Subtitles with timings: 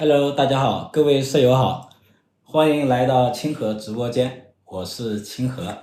[0.00, 1.90] Hello，大家好，各位舍友好，
[2.42, 5.76] 欢迎来到清河直播间，我是清河，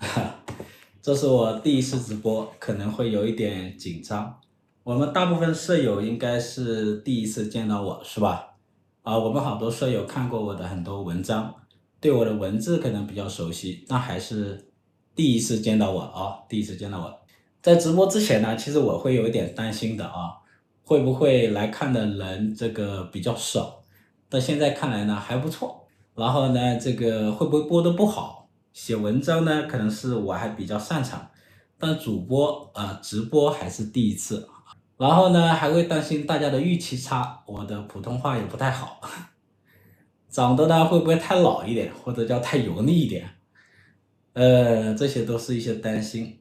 [1.00, 4.38] 这是我第一次直播，可能会有一点紧张。
[4.82, 8.56] 我们大部分舍友应该是第一次见到我，是吧？
[9.02, 11.54] 啊，我们好多舍友看过我的很多文章，
[11.98, 14.70] 对我的文字可能比较熟悉，那还是
[15.14, 17.10] 第一次见到我啊，第一次见到我。
[17.62, 20.43] 在直播之前呢，其实我会有一点担心的啊。
[20.84, 23.82] 会不会来看的人这个比较少？
[24.28, 25.86] 到现在看来呢还不错。
[26.14, 28.48] 然后呢，这个会不会播的不好？
[28.72, 31.30] 写文章呢可能是我还比较擅长，
[31.78, 34.48] 但主播啊、直播还是第一次。
[34.96, 39.00] 然后呢还会担心大家的预期差，我的普通话也不太好，
[40.28, 43.28] 长得呢会不会太老一点，或者叫太油腻一点？
[44.34, 46.40] 呃，这些都是一些担心。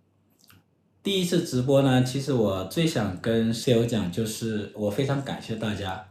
[1.04, 6.02] 第一次直播呢，其实我最想跟舍友讲，就是我非常感谢大家。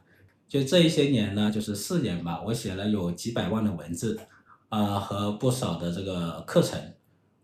[0.47, 4.21] 就这一些年呢，就是四年吧，我写了有几百万的文字，
[4.69, 6.79] 啊、和不少的这个课程，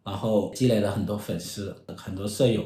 [0.05, 2.63] 然后积累了很多粉丝，很多舍友，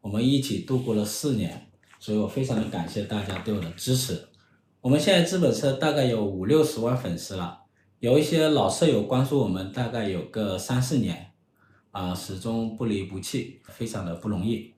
[0.00, 4.18] 我们一起度过了四年，所以我非常的感谢大家对我的支持。
[4.80, 7.64] 我们现在资本车大概有五六十万粉丝了，
[7.98, 11.31] 有一些老舍友关注我们大概有个三四年。
[11.92, 14.72] 啊，始终不离不弃，非常的不容易。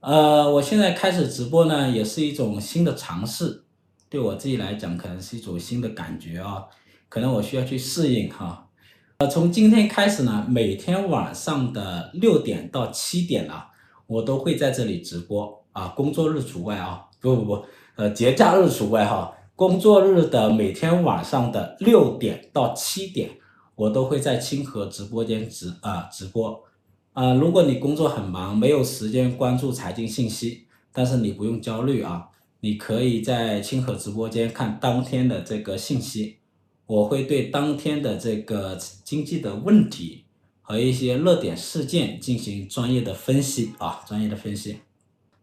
[0.00, 3.64] 呃，我现在开始直播呢，也是一种新的尝试，
[4.08, 6.64] 对我自己来讲，可能是一种新的感觉啊，
[7.10, 8.70] 可能我需要去适应哈。
[9.18, 13.68] 呃，从今天开始呢，每天晚上的六点到七点啊，
[14.06, 17.64] 我都会在这里直播啊，工作日除外啊，不不不，
[17.96, 23.30] 呃，节假日除外哈，工作日的每天晚上的六点到七点。
[23.74, 26.62] 我都会在清河直播间直啊直播，
[27.14, 32.28] 啊，如果你工作很忙，没有时间关注财经信息，但是你不用焦虑啊，
[32.60, 36.36] 你可以在清河直播间看当天的这个信息，
[36.86, 40.24] 我会对当天的这个经济的问题
[40.60, 44.80] 和一些热点事件进行专业的分析啊，专业的分析。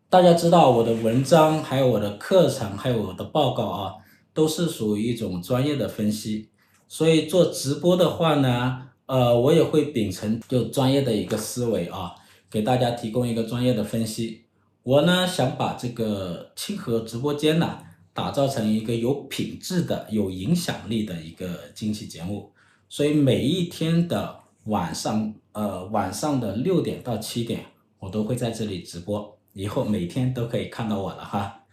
[0.07, 3.93] 大家知道我的文章，还有我的课程，还有我的报告啊，
[4.33, 6.49] 都是属于一种专业的分析。
[6.91, 12.15] 所以做直播的话呢，呃，我也会秉承就专业的一个思维啊，
[12.49, 14.45] 给大家提供一个专业的分析。
[14.81, 17.77] 我呢想把这个清河直播间呢
[18.11, 22.51] 打造成一个有品质的、有影响力的一个经济节目。
[22.89, 27.63] 所以每一天的晚上，呃，晚上的六点到七点，
[27.99, 29.37] 我都会在这里直播。
[29.53, 31.65] 以后每天都可以看到我了哈。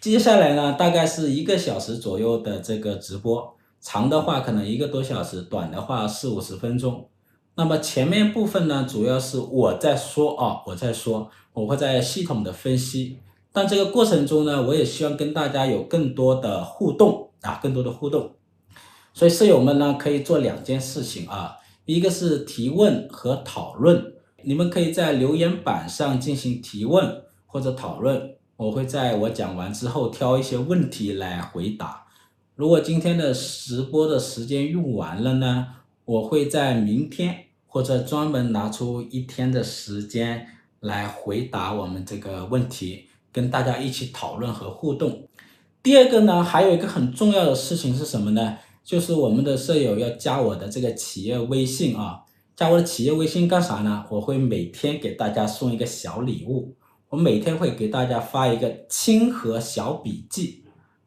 [0.00, 3.53] 接下来呢，大概是一个小时左右的这个直播。
[3.84, 7.06] 长的话可能一个多小时，短的话四五十分钟。
[7.54, 13.18] 那么前面部分呢，主要是我在说啊，我在说，我会在系统的分析。
[13.52, 18.32] 但这个过程中呢，我也希望跟大家有更多的互动啊，更多的互动。
[19.12, 24.14] 所以舍友们呢，可以做两件事情啊，一个是提问和讨论。
[24.42, 32.03] 你们可以在留言板上进行提问或者讨论，我会在我讲完之后挑一些问题来回答。
[32.56, 35.66] 如果今天的直播的时间用完了呢，
[36.04, 40.46] 我会在明天或者专门拿出一天的时间
[40.78, 45.26] 来回答我们这个问题，跟大家一起讨论和互动。
[45.82, 48.56] 第二个呢，还有一个很重要的事情是什么呢？
[48.84, 52.20] 就是我们的舍友要加我的这个企业微信啊，
[52.54, 54.04] 加我的企业微信干啥呢？
[54.10, 56.76] 我会每天给大家送一个小礼物，
[57.08, 60.63] 我每天会给大家发一个清河小笔记。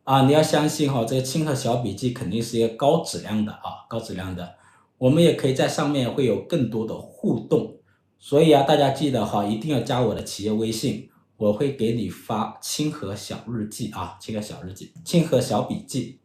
[0.08, 4.56] 啊，你要相信哈，这个清河小笔记肯定是一个高质量的啊，高质量的。
[4.98, 7.76] 我们也可以在上面会有更多的互动，
[8.18, 16.22] 所以啊，大家记得哈，一定要加我的企业微信，我会给你发清河小日记啊，清河小日记，清河小笔记，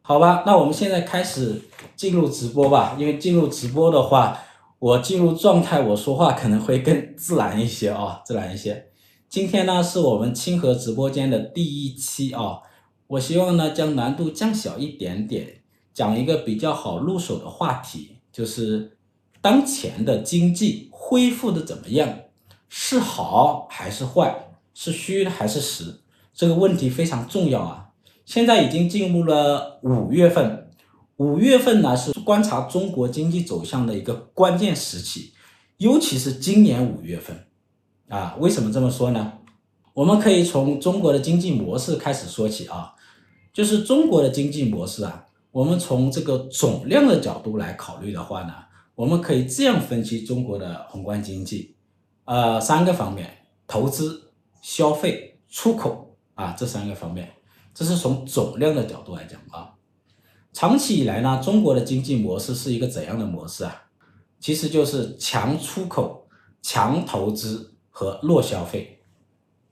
[0.00, 0.42] 好吧？
[0.46, 1.60] 那我们现在开始
[1.94, 4.38] 进入直播吧，因为进入直播的话，
[4.78, 8.86] 我进入状态，我说话可能会更自然一些啊，自然一些。
[9.28, 12.60] 今天呢，是我们清河直播间的第一期啊。
[13.14, 15.62] 我希望呢，将难度降小一点点，
[15.92, 18.96] 讲一个比较好入手的话题，就是
[19.40, 22.12] 当前的经济恢复的怎么样，
[22.68, 26.00] 是好还是坏，是虚还是实？
[26.32, 27.90] 这个问题非常重要啊！
[28.24, 30.70] 现在已经进入了五月份，
[31.18, 35.32] 五月份呢是观察中国经济走向的一个关键时期，
[35.76, 37.46] 尤其是今年五月份，
[38.08, 39.34] 啊，为什么这么说呢？
[39.92, 42.93] 我们可以从中国的经济模式开始说起啊，
[43.54, 48.52] 就是中国的经济模式啊，我们从这个总量的角度来考虑的话呢，
[48.96, 51.76] 我们可以这样分析中国的宏观经济，
[52.24, 57.32] 呃，三个方面：投资、消费、出口啊，这三个方面。
[57.72, 59.70] 这是从总量的角度来讲啊。
[60.52, 63.84] 长期以来呢，中国的经济模式是一个怎样的模式啊？
[64.40, 66.26] 其实就是强出口、
[66.60, 69.00] 强投资和弱消费。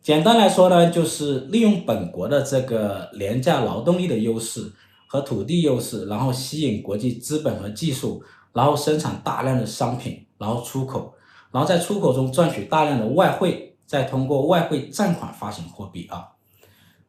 [0.02, 4.72] 简单来说呢，就是利用本国的这个廉价劳动力的优势
[5.06, 8.20] 和土地优势，然后吸引国际资本和技术，
[8.52, 11.14] 然后生产大量的商品，然后出口，
[11.52, 16.30] 然后在出口中赚取大量的外汇，再通过外汇占款发行货币啊。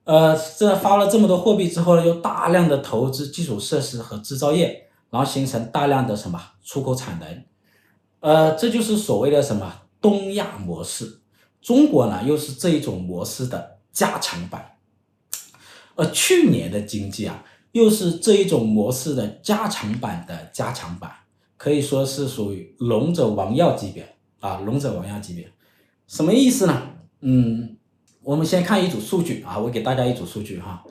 [0.04, 7.44] 呃，这发了这么多货币之后呢，又大量的投资基础设施和制造业，然后形成大量的什么出口产能。
[8.20, 11.22] 呃，这就是所谓的什么东亚模式。
[11.64, 14.76] 中国呢，又是这一种模式的加强版，
[15.96, 21.10] 而去年的经济啊，又是这一种模式的加强版的加强版，
[21.56, 25.50] 可以说是属于龙者王耀级别啊，龙者王耀级别，
[26.06, 26.82] 什么意思呢？
[27.22, 27.78] 嗯，
[28.22, 30.84] 我们先看一组数据啊，我给大家一组数据哈，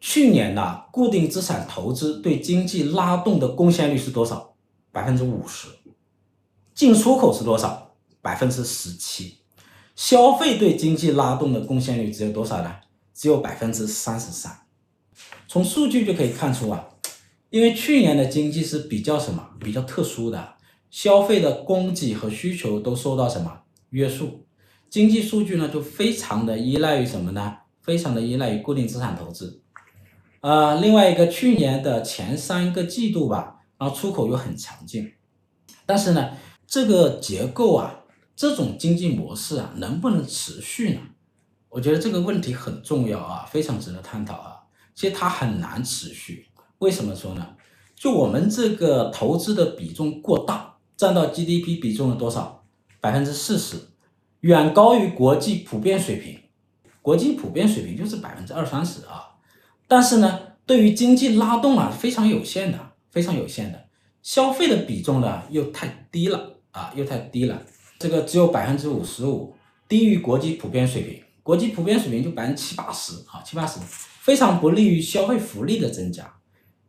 [0.00, 4.54] 去年呢，固定资产投资对经济拉动的贡献率是多少？
[4.92, 5.68] 百分之五十，
[6.74, 7.94] 进出口是多少？
[8.20, 9.39] 百分之十七。
[10.00, 12.74] 消费对经济拉动的贡献率只有多少呢？
[13.12, 14.50] 只有百分之三十三。
[15.46, 16.88] 从数据就可以看出啊，
[17.50, 19.50] 因为去年的经济是比较什么？
[19.60, 20.54] 比较特殊的，
[20.90, 23.60] 消费的供给和需求都受到什么
[23.90, 24.46] 约束？
[24.88, 27.58] 经济数据呢就非常的依赖于什么呢？
[27.82, 29.60] 非常的依赖于固定资产投资。
[30.40, 35.12] 呃，另外一个去年的前三个季度吧，然后出口又很强劲，
[35.84, 36.30] 但是呢，
[36.66, 37.96] 这个结构啊。
[38.40, 41.00] 这种经济模式啊，能不能持续呢？
[41.68, 44.56] 我觉得这个问题很重要啊，非常值得探讨啊。
[44.94, 46.46] 其实它很难持续，
[46.78, 47.46] 为什么说呢？
[47.94, 52.64] 就我们这个投资的比重过大，占到 GDP 比重的多少？
[52.98, 53.76] 百分之四十，
[54.40, 56.38] 远高于国际普遍水平。
[57.02, 59.36] 国际普遍水平就是百分之二三十啊。
[59.86, 63.88] 但是呢，对于经济拉动啊，非常有限的，非常有限的。
[64.22, 67.62] 消费的比重呢，又太低了啊，又太低了。
[68.00, 69.54] 这个只有百分之五十五，
[69.86, 71.22] 低于国际普遍水平。
[71.42, 73.78] 国际普遍水平就百分之七八十啊，七八十，
[74.20, 76.32] 非常不利于消费福利的增加。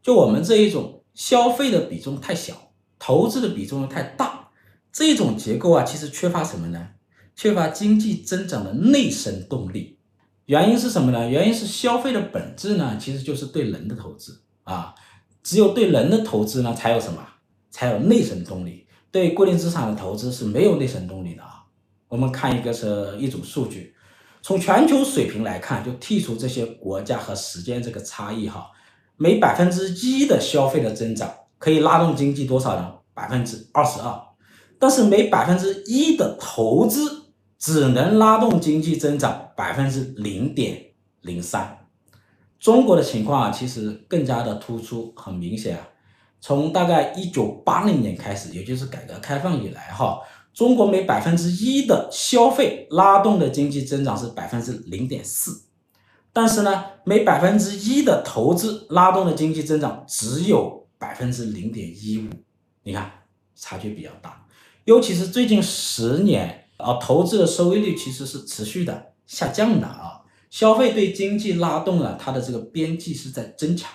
[0.02, 4.52] 就我们这一种消费的比重太小，投资的比重又太大，
[4.94, 6.92] 这种结构啊，其实缺乏什么呢？
[7.36, 10.00] 缺乏经济增长的内生动力。
[10.46, 11.30] 原因是什么呢？
[11.30, 14.96] 原因是消费的本质呢，其实就是对人的投资啊，
[15.44, 17.22] 只有对人的投资呢，才有什么？
[17.70, 18.88] 才有内生动力。
[19.12, 21.66] 对固定资产的投资是没有内生动力的啊。
[22.08, 23.94] 我们看一个是一组数据，
[24.42, 28.72] 从全球水平来看，就剔除这些国家和时间这个差异哈，
[29.18, 32.96] 每百分之一的消费的增长可以拉动经济多少呢？
[33.14, 34.20] 百分之二十二。
[34.80, 40.88] 但是每百分之一的投资只能拉动经济增长百分之零点
[41.22, 41.88] 零三。
[42.60, 45.88] 中国的情况啊，其实更加的突出，很明显啊。
[46.44, 50.20] 从大概一九八零年开始，也就是改革开放以来，哈，
[50.56, 55.66] 中国每百分之一的消费拉动的经济增长是百分之零点四，
[56.34, 62.30] 但是呢，每百分之一的投资拉动的经济增长只有百分之零点一五，
[62.82, 63.12] 你看
[63.56, 64.44] 差距比较大，
[64.86, 73.92] 尤其是最近十年啊，投资的收益率其实是持续的下降的啊，消费对经济拉动呢，它的这个边际是在增强。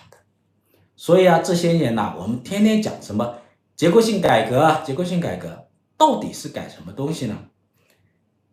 [0.96, 3.37] 所以啊，这些年呐，我们天天讲什么
[3.76, 7.37] 结构性改革啊，结构性改革到底是改什么东西呢？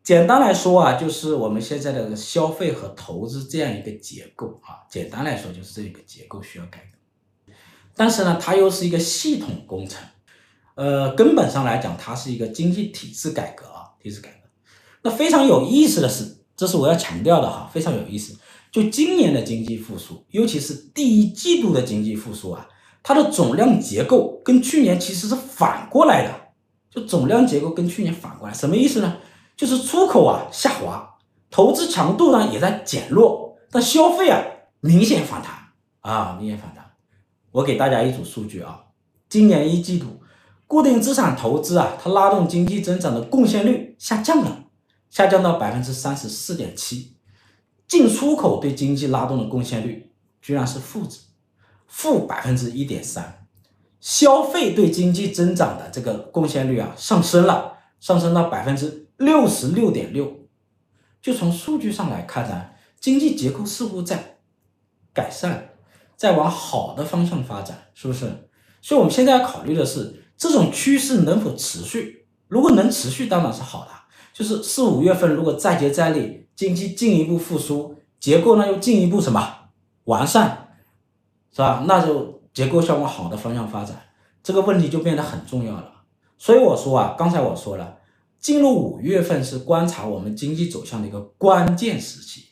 [0.03, 7.53] 简单来说啊，就是我们现在的消费和投资这样一个结构啊，简单来说就是这个结构需要改革。
[7.96, 10.01] 但是呢，它又是一个系统工程，
[10.75, 14.50] 呃，根本上来讲，它是一个经济体制改革啊，体制改革。
[15.03, 18.38] 那非常有意思的是，这是我要强调的哈，非常有意思。
[18.72, 22.67] 就今年的经济复苏，尤其是第一季度的经济复苏啊，
[23.03, 26.33] 它的总量结构跟去年其实是反过来的。
[26.89, 29.17] 就总量结构跟去年反过来，什么意思呢？
[29.57, 31.17] 就是出口啊下滑，
[31.50, 34.41] 投资强度呢也在减弱，但消费啊
[34.79, 35.55] 明显反弹
[36.01, 36.83] 啊，明显反弹。
[37.51, 38.79] 我给大家一组数据啊，
[39.29, 40.22] 今年一季度
[40.65, 44.62] 固定资产投资啊，它拉动经济增长的贡献率下降了，
[45.13, 47.17] 下降到百分之三十四点七。
[47.88, 51.20] 进出口对经济拉动的贡献率居然是负值，
[51.86, 53.46] 负百分之一点三，
[54.00, 60.48] 消费对经济增长的这个贡献率啊上升了，上升到百分之六十六点六。
[61.22, 64.39] 就从数据上来看呢，经济结构似乎在
[65.13, 65.75] 改善，
[66.17, 68.50] 在往好的方向发展，是不是？
[68.82, 72.25] 所以我们现在要考虑的是这种趋势能否持续。
[72.48, 73.91] 如果能持续，当然是好的。
[74.34, 76.42] 就是四五月份如果再接再厉。
[76.56, 79.42] 经济进一步复苏，结构呢又进一步什么
[80.04, 80.75] 完善，
[81.52, 81.84] 是吧？
[81.88, 84.00] 那就结构向往好的方向发展，
[84.44, 85.92] 这个问题就变得很重要了。
[86.38, 87.98] 所以我说啊，刚才我说了，
[88.40, 92.44] 进入五月份是观察我们经济走向的一个关键时期。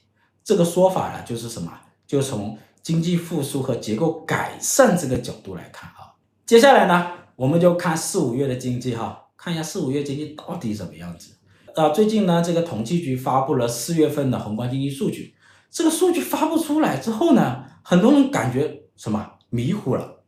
[0.44, 1.72] 这个说法呢，就是什么？
[2.08, 6.18] 就从经济复苏和结构改善这个角度来看啊。
[6.48, 11.36] 接下来呢，我们就看四五月的经济哈，看一下四五月经济到底怎么样子。
[11.75, 15.36] 啊，最近呢，这个统计局发布了四月份的宏观经济数据。
[15.70, 20.24] 这个数据发布出来之后呢，很多人感觉什么迷糊了，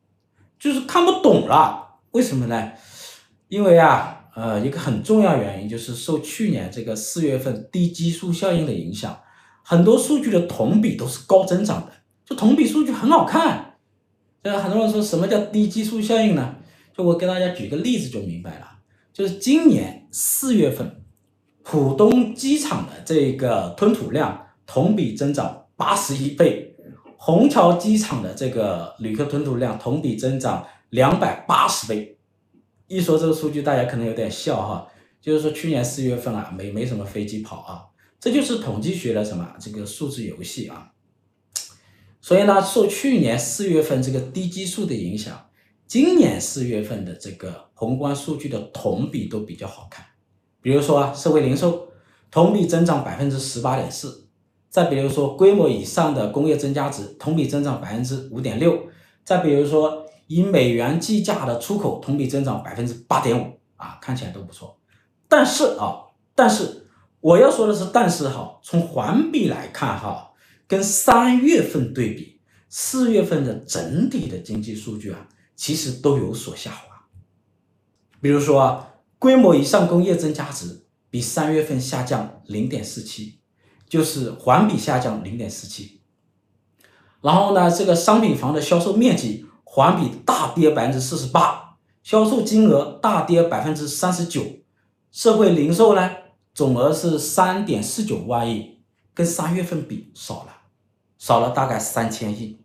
[0.57, 1.99] 就是看不懂了。
[2.11, 2.71] 为什么呢？
[3.49, 9.19] 因为啊，呃，一个很重要原因就是受去年这个四月份低基数效应的影响，
[9.63, 11.91] 很多数据的同比都是高增长的，
[12.25, 13.75] 就同比数据很好看。
[14.43, 16.55] 呃，很多人说什么叫低基数效应呢？
[16.95, 18.67] 就我给大家举个例子就明白了，
[19.11, 21.02] 就是今年四月份。
[21.63, 26.75] 浦东机场的这个吞吐量同比增长八十一倍，
[27.17, 32.17] 虹桥机场的这个旅客吞吐量同比增长两百八十倍。
[32.87, 34.87] 一说这个数据，大家可能有点笑哈，
[35.21, 37.85] 就是说去年四月份啊，没没什么飞机跑啊，
[38.19, 40.91] 这就是统计学的什么这个数字游戏啊。
[42.21, 45.49] 所以呢，受去年四月份这个低基数的影响，
[45.87, 50.05] 今年四月份的这个宏观数据的同比都比较好看。
[50.63, 51.89] 比如说啊，社会零售
[52.31, 54.29] 同比增长百分之十八点四，
[54.69, 58.87] 再比如说规模以上的工业增加值同比增长百分之五点六，
[59.25, 64.79] 再比如说以美元计价的出口同比增长百分之八点五啊，看起来都不错。
[65.27, 65.97] 但是啊，
[66.33, 66.87] 但是
[67.19, 70.31] 我要说的是，但是哈，从环比来看哈，
[70.65, 72.39] 跟三月份对比，
[72.69, 75.27] 四月份的整体的经济数据啊，
[75.57, 77.03] 其实都有所下滑。
[78.21, 78.87] 比如说。
[79.23, 83.39] 规模以上工业增加值比三月份下降零点四七，
[83.87, 86.01] 就是环比下降零点四七。
[87.21, 94.43] 然后呢，这个商品房的销售面积环比大跌百分之四十八，销售金额大跌百分之三十九。
[95.09, 96.11] 社会零售呢，
[96.53, 100.53] 总额是三点四九万亿，跟三月份比少了，
[101.17, 102.59] 少了大概三千亿。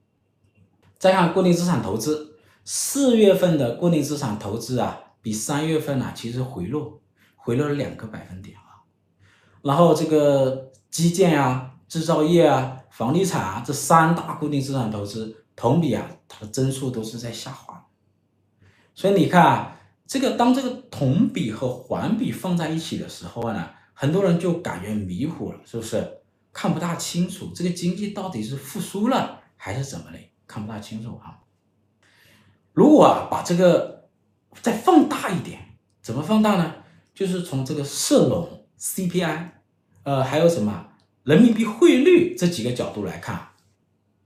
[0.98, 5.04] 再看固定资产投资，四月份的固定资产投资啊。
[5.20, 7.00] 比三月份呢、啊，其实回落，
[7.36, 8.80] 回落了两个百分点啊。
[9.62, 17.84] 然后这个基建啊、制造业啊、房地产啊这三大固定资产投资同比啊，它的增速都是在下滑。
[18.94, 26.20] 所以你看啊，这个当这个同比和环比放在一起的时候呢，很多人就感觉迷糊了，是不是？
[26.52, 30.32] 看不大清楚这个经济到底是复苏了还是怎么嘞？
[30.46, 31.40] 看不大清楚啊。
[32.72, 33.97] 如果啊，把这个。
[34.60, 35.58] 再放大一点，
[36.02, 36.74] 怎么放大呢？
[37.14, 39.48] 就是从这个社融 CPI，
[40.04, 40.86] 呃，还有什么
[41.24, 43.48] 人民币汇率这几个角度来看，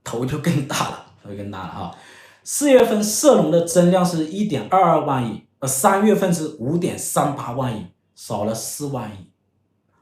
[0.03, 1.97] 头就更大了， 头就更大了哈！
[2.43, 9.29] 四月份社融的增量是一点二二万亿，呃，三月份是五点三八万亿，少了四万亿。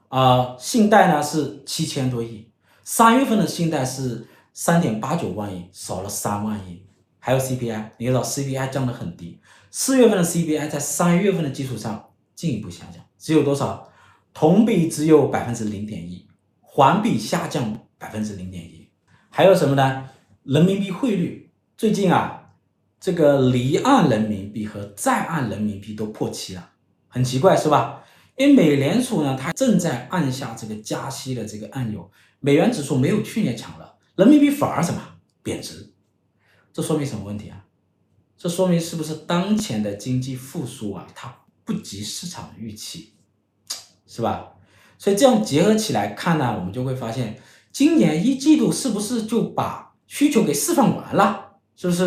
[0.10, 2.51] 啊、信贷呢是七千多亿，
[2.84, 6.86] 三月份的信贷是三点八九万亿，少了三万亿。
[7.20, 9.40] 还有 CPI，你知道 CPI 降得很低。
[9.74, 13.90] 四月份的 CPI 在三月份的基础上进一步下降，只有多少？
[14.34, 16.28] 同比只有百分之零点一，
[16.60, 18.90] 环比下降百分之零点一。
[19.30, 20.10] 还有什么呢？
[20.44, 22.51] 人民币汇率最近啊，
[23.00, 26.72] 这个离岸人民币和在岸人民币都破七了，
[27.08, 28.04] 很奇怪是吧？
[28.38, 32.12] 因为美联储呢，它正在按下这个加息的这个按钮，
[32.42, 35.01] 美元指数没有去年强了，人民币反而什么
[35.42, 35.94] 贬值？
[36.74, 37.66] 这说明什么问题啊？
[38.41, 41.31] 这说明是不是当前的经济复苏啊，它
[41.63, 43.13] 不及市场预期，
[44.07, 44.53] 是吧？
[44.98, 47.39] 所以这样结合起来看呢，我们就会发现，
[47.71, 51.51] 今年一季度是不是就把需求给释放完了？
[51.75, 52.03] 是不是？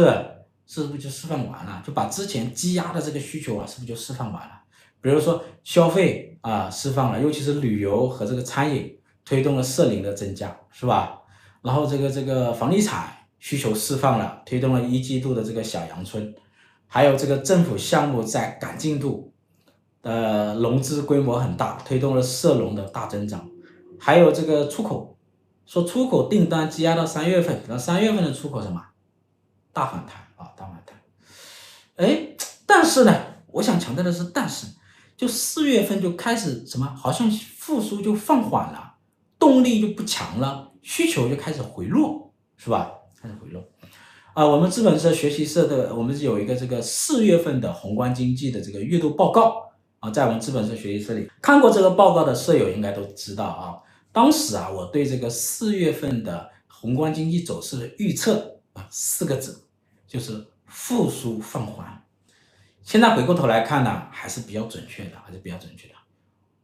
[0.67, 1.81] 是不是就释放完了？
[1.87, 4.61] 就把之前积压的这个需求啊，是不是就释放完了？
[5.01, 8.93] 比如说消费啊，释放了，尤其是旅游和这个餐饮，
[9.25, 11.17] 推动了社零的增加，是吧？
[11.63, 13.19] 然后这个这个房地产。
[13.45, 16.35] 需求释放了，推动了一季度的这个小阳春，
[16.87, 19.35] 还有这个政府项目在赶进度，
[20.01, 23.47] 呃，融资规模很大，推动了社融的大增长，
[24.01, 25.19] 还有这个出口，
[25.67, 28.83] 说出口订单积压到三月份，那三月份的出口什么？
[29.75, 30.99] 大反弹啊，大反弹。
[31.97, 32.29] 哎，
[32.65, 33.15] 但是呢，
[33.49, 34.69] 我想强调的是，但是
[35.19, 38.95] 就四月份就开始什么，好像复苏就放缓了，
[39.39, 42.91] 动力就不强了，需求就开始回落，是吧？
[43.25, 43.67] 开始回落，
[44.35, 53.81] 啊，我们资本社学习社的，我们有一个这个四月份的宏观经济的这个月度报告啊，在我们资本社学习社里看过这个报告的社友应该都知道啊，
[54.13, 59.63] 当时啊，我对这个四月份的宏观经济走势的预测啊，四个字
[60.07, 62.05] 就是复苏放缓。
[62.83, 65.95] 现在回过头来看呢，还是比较准确的，还是比较准确的。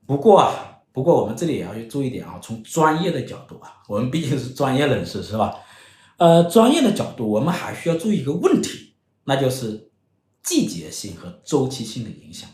[0.05, 5.57] 不过啊，不过我们这里也要去注意点啊，从专业的角度啊，我们毕竟是专业人士，是吧？
[6.21, 8.93] 呃，专业的角度，我们还需要注意一个问题，
[9.25, 9.91] 那就是
[10.43, 12.47] 季节性和周期性的影响。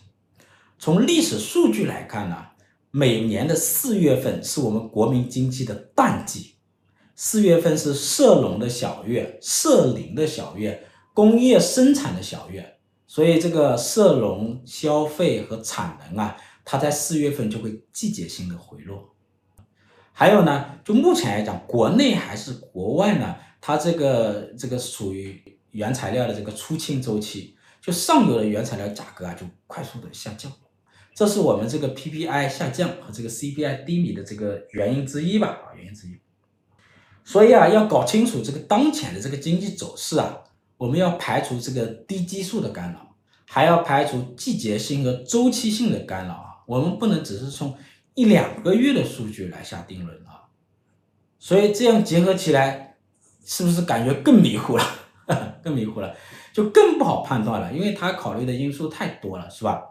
[0.78, 2.36] 从历史数据来看呢，
[2.92, 6.54] 每年的四月份是我们国民经济的淡季，
[7.16, 12.78] 四月份是社农的小月，社林的小月，工业生产的小月。
[13.08, 19.12] 所以这个社农消费和产能啊，它在四月份就会季节性的回落。
[20.12, 30.52] 还有呢，就目前来讲，国内还是国外呢，它这个这个属于原材料的这个出清周期，就上游的原材料价格啊就快速的下降，
[31.14, 36.18] 这是我们这个 PPI 下降和这个 CPI 低迷的这个原因之一吧，啊，原因之一。
[37.24, 40.42] 所以啊，要搞清楚这个当前的这个经济走势啊。
[40.78, 46.60] 我们要排除这个低基数的干扰，还要排除季节性和周期性的干扰啊！
[46.66, 47.74] 我们不能只是从
[48.12, 50.52] 一两个月的数据来下定论啊！
[51.38, 52.85] 所以这样结合起来，
[53.46, 54.84] 是不是感觉更迷糊了？
[55.64, 56.14] 更迷糊了，
[56.52, 59.82] 就更不好判断了，因为他考虑的因素太多了，是吧？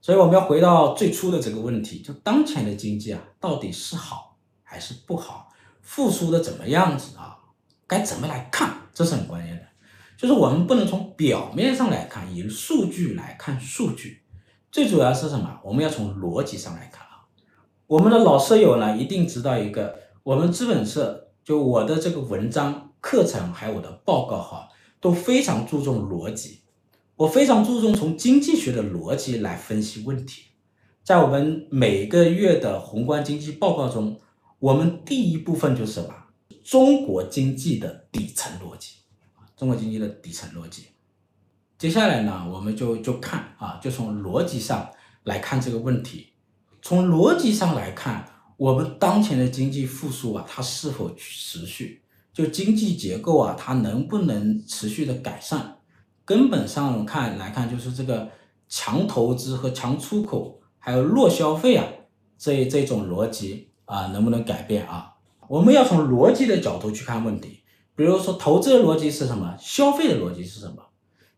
[0.00, 5.48] 所以我们要回到最初的这个问题，就当前的经济啊，到底是好还是不好？
[5.82, 7.36] 复苏的怎么样子啊？
[7.86, 8.72] 该怎么来看？
[8.94, 9.62] 这是很关键的。
[10.16, 14.22] 就是我们不能从表面上来看，以数据来看数据，
[14.72, 15.60] 最主要是什么？
[15.62, 17.22] 我们要从逻辑上来看啊。
[17.86, 24.68] 我们的老舍友呢，一定知道一个，我们资本社就我的这个文章、课程还有我的报告哈，
[25.00, 26.62] 都非常注重逻辑。
[27.14, 30.42] 我非常注重从经济学的逻辑来分析问题。
[31.04, 34.20] 在我们每个月的宏观经济报告中，
[34.58, 36.12] 我们第一部分就是什么？
[36.64, 38.96] 中国经济的底层逻辑。
[39.56, 40.86] 中国经济的底层逻辑，
[41.78, 44.90] 接下来呢，我们就就看啊，就从逻辑上
[45.22, 46.32] 来看这个问题。
[46.82, 52.02] 从逻辑上来看，我们当前的经济复苏啊，它是否持续？
[52.32, 55.76] 就经济结构啊，它能不能持续的改善？
[56.24, 58.30] 根本上看来看，就是这个
[58.68, 61.86] 强投资和强出口，还有弱消费啊，
[62.38, 65.14] 这这种逻辑啊，能不能改变啊？
[65.48, 67.60] 我们要从逻辑的角度去看问题。
[67.94, 69.56] 比如说，投资的逻辑是什么？
[69.58, 70.82] 消费的逻辑是什么？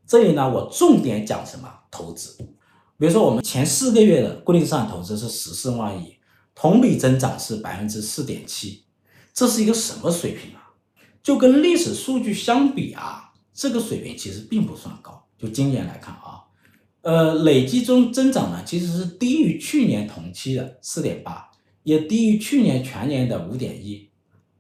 [0.07, 1.69] 这里呢，我重点讲什么？
[1.91, 2.37] 投资。
[2.99, 6.17] 比如说，我们前四个月的固定资产投资是十四万亿，
[6.61, 8.83] 同比增长是百分之四点七，
[9.33, 10.75] 这是一个什么水平啊？
[11.23, 15.25] 就跟历史数据相比啊，这个水平其实并不算高。
[15.39, 16.43] 就今年来看啊，
[17.03, 21.49] 呃，累计中增长呢，其实是低于去年同期的四点八，
[21.85, 24.11] 也低于去年全年的五点一。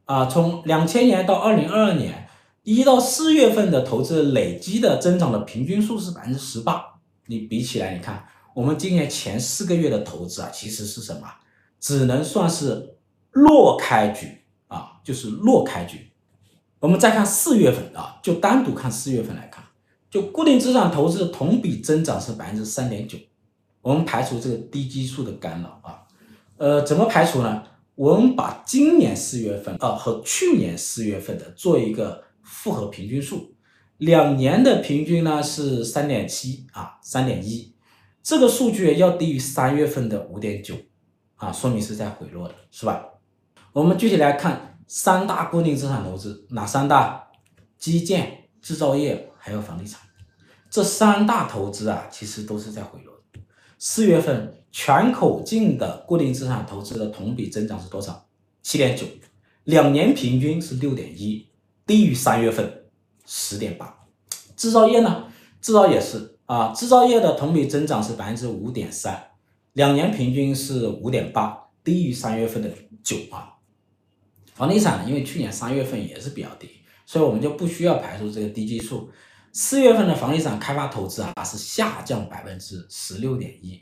[0.04, 2.28] 啊，从两千年到二零二二年，
[2.62, 6.80] 一到四月份的投资累积的增长的平均数是百分之十八。
[7.26, 11.28] 你比起来，你看我们今年前四个月的投资啊，其实是什么？
[11.80, 12.96] 只能算是
[13.30, 16.10] 弱开局啊，就是弱开局。
[16.80, 19.64] 我们再看四月份啊，就单独看四月份来看，
[20.10, 23.18] 就固定资产投资同比增长是百分之三点九。
[23.80, 26.02] 我们排除这个低基数的干扰啊，
[26.56, 27.62] 呃，怎么排除呢？
[27.94, 33.54] 我们把今年四月份啊和去年四月份的做一个复合平均数，
[33.96, 37.74] 两年的平均呢是三点七啊，三点一，
[38.22, 40.76] 这个数据要低于三月份的五点九
[41.38, 43.02] 啊，说明是在回落的，是吧？
[43.72, 47.26] 我们具体来看三大固定资产投资，哪三大？
[47.78, 50.00] 基建、制造业还有房地产，
[50.70, 53.40] 这三大投资啊，其实都是在回落的。
[53.78, 54.54] 四月份。
[54.70, 58.28] 全口径的固定资产投资的同比增长是多少？
[58.62, 59.06] 七点九，
[59.64, 61.48] 两年平均是六点一，
[61.86, 62.84] 低于三月份
[63.24, 63.98] 十点八。
[64.56, 65.24] 制造业呢？
[65.62, 69.27] 制造业是啊，制造业的同比增长是百分之五点三，
[69.78, 72.68] 两年平均是五点八，低于三月份的
[73.04, 73.54] 九啊。
[74.52, 75.08] 房地产？
[75.08, 76.68] 因为去年三月份也是比较低，
[77.06, 79.08] 所以我们就不需要排除这个低基数。
[79.52, 83.80] 四月份的房地产开发投资啊是下降百分之十六点一。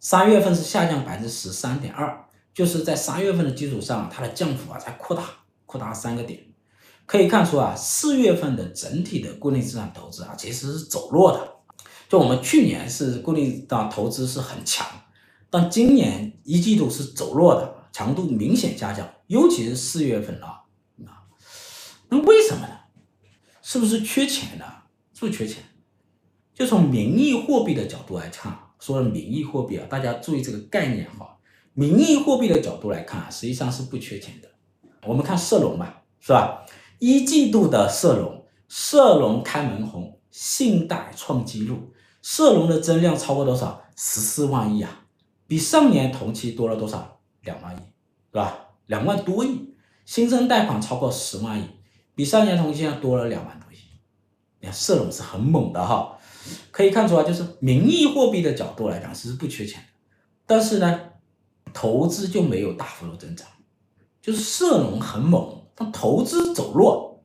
[0.00, 2.18] 三月份是下降百分之十三点二，
[2.54, 5.22] 就是在三月份的基础上，它的降幅啊在扩大，
[5.66, 6.40] 扩大三个点。
[7.04, 11.56] 可以看出啊，四月份的整体的固定资产投资啊，其实是走弱的。
[12.08, 14.86] 就我们去年是固定的投资是很强，
[15.50, 20.62] 但今年一季度是走弱的，强度明显下降，尤其是四月份啊
[21.06, 21.24] 啊，
[22.08, 22.74] 那为什么呢？
[23.62, 24.64] 是不是缺钱呢？
[25.14, 25.62] 是不是缺钱？
[26.54, 28.58] 就从名义货币的角度来看。
[28.78, 31.38] 说名义货币啊，大家注意这个概念哈。
[31.72, 34.48] 名义货币的角度来看啊，实际上是不缺钱的。
[35.06, 36.66] 我们看社融吧，是吧？
[36.98, 43.82] 一季度的社融，社融开门红，信贷创纪录，社融的增量超过多少？
[43.96, 45.05] 十四万亿啊，
[45.46, 47.20] 比上年同期多了多少？
[47.42, 48.58] 两万亿，是吧？
[48.86, 51.64] 两万多亿，新增贷款超过十万亿，
[52.14, 53.76] 比上年同期呢多了两万多亿。
[54.58, 56.18] 你看社融是很猛的哈，
[56.72, 59.80] 可以看出来，就是名义货币的角度来讲是不缺钱，
[60.46, 61.00] 但是呢，
[61.72, 63.46] 投资就没有大幅度增长，
[64.20, 67.22] 就是社融很猛，但投资走弱，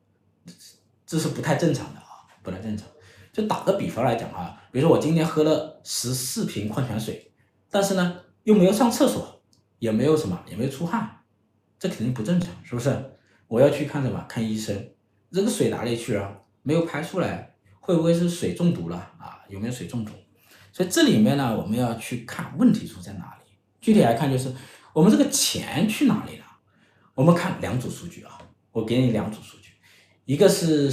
[1.04, 2.86] 这是不太正常的啊，不太正常。
[3.32, 7.31] 就打个比方来讲啊，比如说我今天喝了十四瓶矿泉水，
[7.72, 9.40] 但是呢又没有上厕所。
[9.82, 11.24] 也没有什么，也没有出汗，
[11.76, 13.16] 这肯定不正常，是不是？
[13.48, 14.24] 我要去看什么？
[14.28, 14.90] 看医生。
[15.32, 16.42] 这个水哪里去了？
[16.62, 19.40] 没有排出来，会不会是水中毒了啊？
[19.48, 20.12] 有没有水中毒？
[20.72, 23.52] 所以这里面呢，我们要去看问题出在哪里。
[23.80, 24.54] 具体来看，就是
[24.92, 26.44] 我们这个钱去哪里了？
[27.16, 28.38] 我们看两组数据啊，
[28.70, 29.72] 我给你两组数据，
[30.26, 30.88] 一个是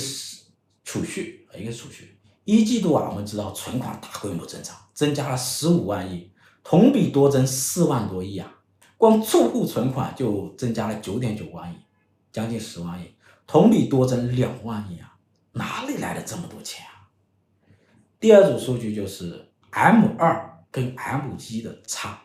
[0.84, 2.20] 储蓄，一个储蓄。
[2.46, 6.32] 一季度啊，我们知道存款大规模增长，增加了十五万亿，
[6.63, 8.56] 同比多增四万多亿啊。
[8.98, 11.76] 光住户存款就增加了九点九万亿，
[12.34, 13.06] 将近十万亿，
[13.48, 15.15] 同比多增两万亿啊！
[15.54, 17.08] 哪里来的这么多钱啊？
[18.19, 22.19] 第二组数据就是 M 二跟 M 一的差。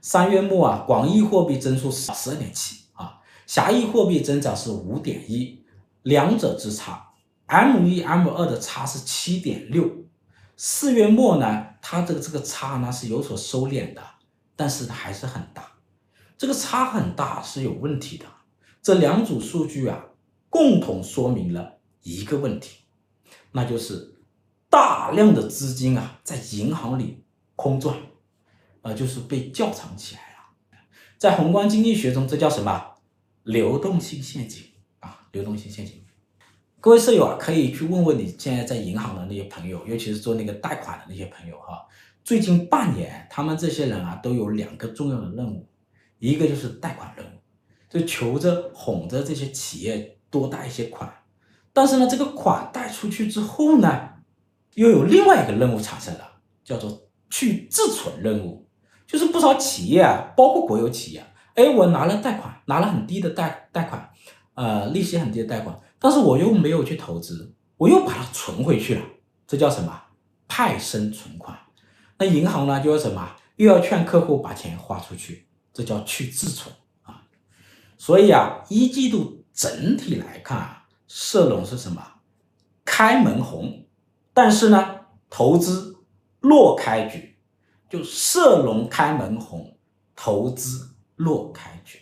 [0.00, 5.64] 三月末啊，广义货币增速是十二点七啊，狭义货币增长是五点一，
[6.02, 7.08] 两者之差
[7.46, 9.90] ，M 一 M 二的差是七点六。
[10.56, 14.02] 四月末呢，它的这个差呢是有所收敛的，
[14.56, 15.70] 但是还是很大。
[16.38, 18.24] 这个差很大是有问题的，
[18.80, 20.02] 这两组数据啊，
[20.48, 22.78] 共同说明了一个问题，
[23.52, 24.14] 那就是
[24.70, 27.22] 大量的资金啊在银行里
[27.54, 27.94] 空转，
[28.80, 30.78] 呃，就是被窖藏起来了。
[31.18, 32.92] 在宏观经济学中，这叫什么？
[33.42, 34.64] 流动性陷阱
[35.00, 36.03] 啊，流动性陷阱。
[36.84, 41.82] 各位舍友啊，可以去问问你现在在银行的那些朋友，尤其是做那个贷款的那些朋友哈，
[42.22, 45.66] 最近半年他们这些人啊都有两个重要的任务。
[46.18, 47.30] 一个就是贷款任务，
[47.88, 51.10] 就求着哄着这些企业多贷一些款，
[51.72, 54.10] 但是呢，这个款贷出去之后呢，
[54.74, 58.68] 又有另外一个任务产生了，叫做去自存任务，
[59.06, 64.10] 就是不少企业啊，包括国有企业，哎，我拿了贷款，拿了很低的贷贷款，
[64.52, 69.02] 呃，利息很低的贷款，但是我又没有去投资，我又把它存回去了，
[69.46, 70.02] 这叫什么？
[70.46, 71.58] 派生存款。
[72.18, 73.34] 那银行呢，就要什么？
[73.56, 75.48] 又要劝客户把钱花出去。
[75.72, 77.24] 这叫去自存啊，
[77.96, 82.06] 所以啊，一季度整体来看啊，社融是什么？
[82.84, 83.86] 开门红，
[84.34, 85.96] 但是呢，投资
[86.40, 87.38] 落开局，
[87.88, 89.78] 就社融开门红，
[90.14, 91.98] 投资落开局。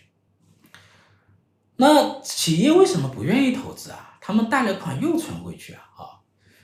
[1.75, 4.17] 那企业为什么不愿意投资啊？
[4.21, 5.81] 他们贷了款又存回去啊？
[5.97, 6.03] 啊，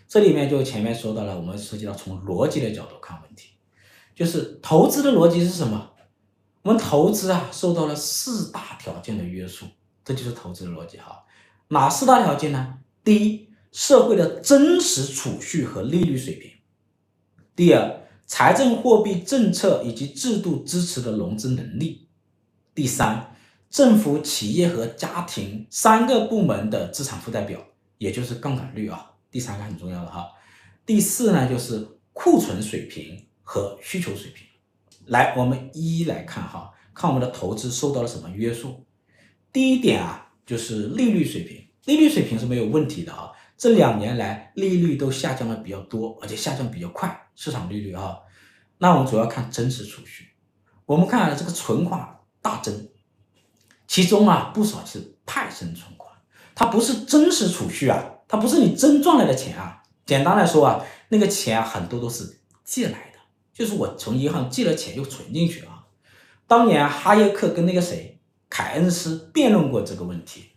[0.07, 3.49] 这里面就前面说到了，我们涉及到从逻辑的角度看问题，
[4.15, 5.91] 就是投资的逻辑是什么？
[6.61, 9.65] 我们投资啊，受到了四大条件的约束，
[10.03, 11.23] 这就是投资的逻辑哈。
[11.69, 12.79] 哪四大条件呢？
[13.03, 16.51] 第一，社会的真实储蓄和利率水平；
[17.55, 22.07] 第二，财政货币政策以及制度支持的融资能力；
[22.75, 23.35] 第三，
[23.69, 27.59] 政府、企业和家庭三个部门的资产负债表，
[27.97, 29.11] 也就是杠杆率啊。
[29.29, 30.27] 第三个很重要的哈。
[30.85, 34.47] 第四呢，就是库存水平和需求水平。
[35.05, 38.85] 来，我们一一来看哈，看我们的投资受到了什么约束。
[39.53, 43.31] 第一点啊，就是利率水平，利率水平是没有问题的啊。
[43.55, 48.17] 这两年来利率都下降的比较多，而且下降比较快，市场利率啊。
[48.77, 50.29] 那我们主要看真实储蓄，
[50.85, 52.89] 我们看这个存款大增，
[53.89, 56.13] 其中啊不少是派生存款，
[56.53, 59.81] 它不是真实储蓄啊，它不是你真赚来的钱啊。
[60.05, 63.19] 简单来说啊，那个钱很多都是借来的。
[63.51, 65.87] 就是我从银行借了钱又存进去啊。
[66.45, 70.51] 当年哈耶克跟那个谁凯恩斯辩论过这个问题，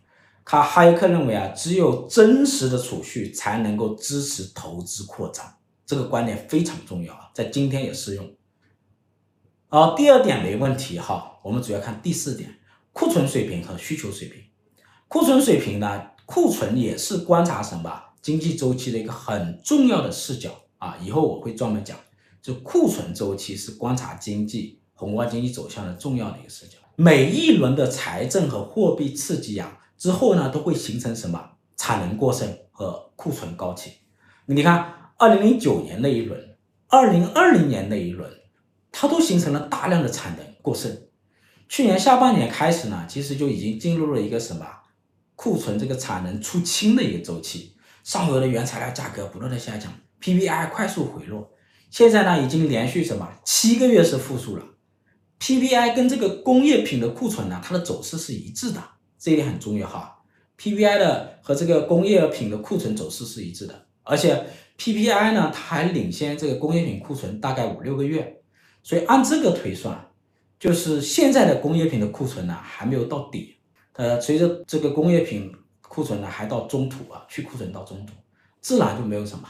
[0.45, 5.43] 他哈耶克认为啊，只有真实的储蓄才能够支持投资扩张，
[5.87, 8.31] 这个观点非常重要啊，在今天也适用。
[9.69, 12.59] 好，第二点没问题哈，我们主要看第四点，
[12.93, 14.41] 库存水平和需求水平。
[15.07, 21.97] 库存水平呢，库存也是观察什么经济周期的一个很重要的视角啊，以后我会专门讲。
[22.41, 26.77] 就库存周期是观察经济宏观经济走向的重要的一个视角。
[26.95, 33.91] 每一轮的财政和货币刺激啊之后呢，都会形成什么产能过剩和库存高企。
[34.45, 38.29] 你看，二零零九年那一轮，二零二零年那一轮，
[38.91, 40.91] 它都形成了大量的产能过剩。
[41.73, 44.63] 去年下半年开始呢，其实就已经进入了一个什么
[45.35, 51.49] 库存这个产能出清的一个周期，上游的原材料价格不断的下降，PPI 快速回落，
[51.89, 54.63] 现在呢已经连续什么七个月是负数了
[55.39, 58.79] ，PPI 跟这个工业品的库存呢，它的走势是一致的，
[59.17, 60.19] 这一点很重要哈
[60.59, 64.45] ，PPI 的和这个工业品的库存走势是一致的，而且
[64.77, 68.43] PPI 呢，它还领先这个工业品库存大概五六个月，
[68.83, 70.11] 所以按这个推算，
[70.59, 73.55] 就是现在的工业品的库存呢还没有到底。
[73.93, 78.13] 呃，随着这个工业品库存呢，还到中途啊，去库存到中途，
[78.59, 79.47] 自然就没有什么，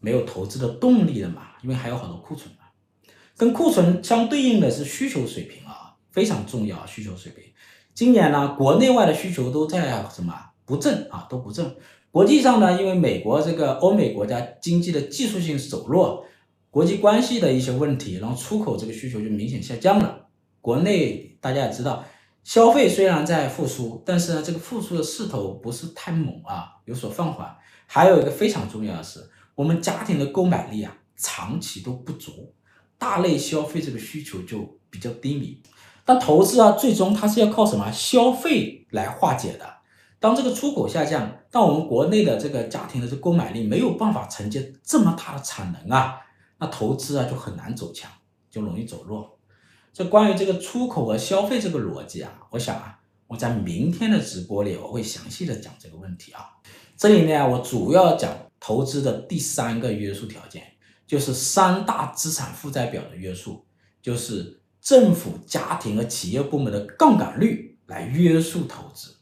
[0.00, 2.64] 没有投资的动力了嘛，因为还有很多库存嘛。
[3.36, 7.44] 跟库存相对应的是需求水平啊，非常重要，需求水平。
[7.94, 11.76] 今年呢，国内外的需求都在什么不振啊，都不振。
[12.10, 16.24] 国际上呢，因为美国这个欧美国家经济的技术性走弱，
[16.70, 20.19] 国际关系的一些问题，然后出口这个需求就明显下降了。
[20.60, 22.04] 国内大家也知道。
[22.42, 27.54] 消费虽然在复苏，但是呢，这个复苏的势头不是太猛啊，有所放缓。
[27.86, 29.20] 还有一个非常重要的是，
[29.54, 32.54] 我们家庭的购买力啊，长期都不足，
[32.96, 35.62] 大类消费这个需求就比较低迷。
[36.04, 39.74] 但投资啊，最终它是要靠什么消费来化解的。
[40.18, 46.18] 当这个出口下降，当我们国内的这个家庭的这购买力没有办法承接这么大的产能啊，
[46.58, 48.10] 那投资啊就很难走强，
[48.50, 49.38] 就容易走弱。
[49.92, 56.46] 这关于这个出口和消费这个逻辑啊，我想啊，我在明天的直播里我会详细的讲这个问题啊。
[56.96, 60.62] 这里面我主要讲投资的第三个约束条件，
[61.06, 63.66] 就是三大资产负债表的约束，
[64.00, 69.16] 就是政府、家庭和企业部门的杠杆率来约束投资。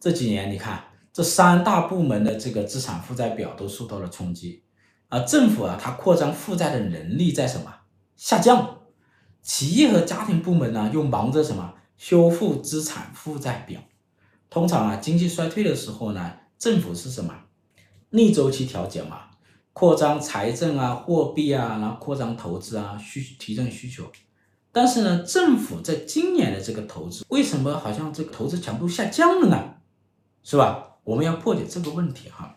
[0.00, 4.62] 这几年你看，这三大部门的这个资产负债表都受到了冲击，
[5.08, 7.74] 而政府啊，它扩张负债的能力在什么
[8.16, 8.80] 下降？
[9.44, 13.78] 企业和家庭部门呢，又忙着什么修复资产负债表。
[14.48, 17.34] 通常啊，经济衰退的时候呢，政府是什么
[18.10, 19.26] 逆周期调节嘛，
[19.74, 24.04] 扩张财政啊、货币啊，然后扩张投资啊，需提振需求。
[24.72, 29.74] 但是呢，政府在今年的这个投资，为什么好像这个投资强度下降了呢？
[30.42, 30.96] 是吧？
[31.04, 32.56] 我们要破解这个问题哈。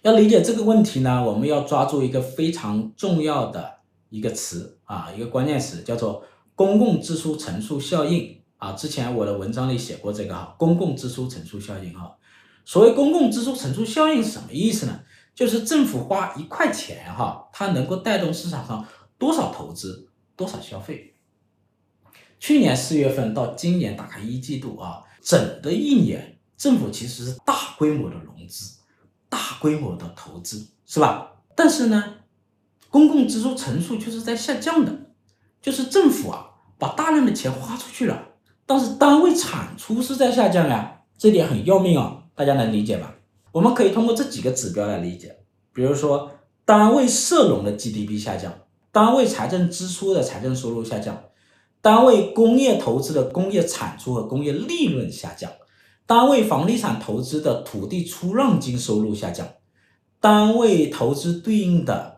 [0.00, 3.73] 要理解这个问题呢，我们要抓住一个非常重要的。
[4.14, 6.24] 一个词啊，一个关键词叫做
[6.54, 8.70] 公共支出乘数效应啊。
[8.70, 12.16] 之前我的文章里写过这个哈，公共支出乘数效应哈。
[12.64, 15.00] 所谓公共支出乘数效应是什么意思呢？
[15.34, 18.86] 就是政府花一块钱哈，它能够带动市场上
[19.18, 21.16] 多少投资，多少消费。
[22.38, 28.76] 去年四月份到今年大概一季度啊，整的一年，政府其实是大规模的融资，
[29.28, 31.32] 大规模的投资，是吧？
[31.56, 32.14] 但是呢，
[32.94, 34.92] 公共支出乘数就是在下降的，
[35.60, 36.46] 就是政府啊
[36.78, 38.28] 把大量的钱花出去了，
[38.66, 43.12] 但是单位产出是在下降呀，这点很要命啊，大家能理解吧？
[43.50, 45.38] 我们可以通过这几个指标来理解，
[45.72, 46.30] 比如说
[46.64, 48.52] 单位社融的 GDP 下降，
[48.92, 51.20] 单位财政支出的财政收入下降，
[51.80, 55.50] 单位工业投资的工业产出和工业利润下降，
[56.06, 59.48] 单位房地产投资的土地出让金收入下降，
[60.20, 62.13] 单位投资对应的。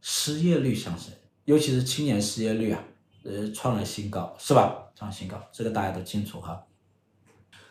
[0.00, 1.12] 失业率上升，
[1.44, 2.82] 尤其是青年失业率啊，
[3.24, 4.74] 呃，创了新高，是吧？
[4.94, 6.66] 创新高，这个大家都清楚哈。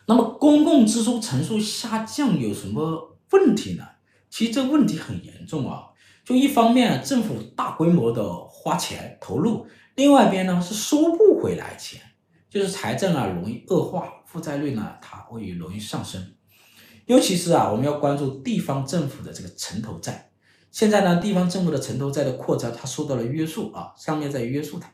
[0.06, 3.84] 那么公共支出乘数下降有什么问题呢？
[4.30, 5.88] 其实这问题很严重啊。
[6.24, 12.00] 就一方面政府大规模的花钱投入，另外一边呢是收不回来钱，
[12.50, 16.34] 就是财政啊容易恶化，负债率呢它会容易上升。
[17.06, 20.25] 尤其是啊，我们要关注地方政府的这个城投债。
[20.76, 24.92] 现在呢，地方政府的城投债的扩张，它受到了约束啊，上面在约束它。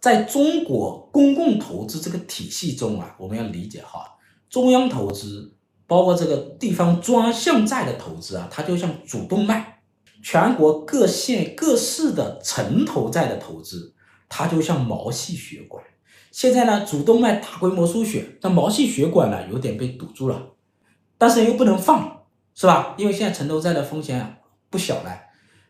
[0.00, 4.16] 在中国公共投资这个体系中啊，我们要理解哈，
[4.48, 5.54] 中央投资
[5.86, 9.62] 包括这个地方专项债的投资啊，它就像主动脉；
[10.22, 13.94] 全国各县各市的城投债的投资，
[14.30, 15.84] 它就像毛细血管。
[16.30, 20.54] 现在呢，主动脉大规模输血，那毛细血管呢有点被堵住了，
[21.18, 22.15] 但是又不能放。
[22.56, 22.94] 是吧？
[22.96, 24.40] 因为现在城投债的风险
[24.70, 25.14] 不小了，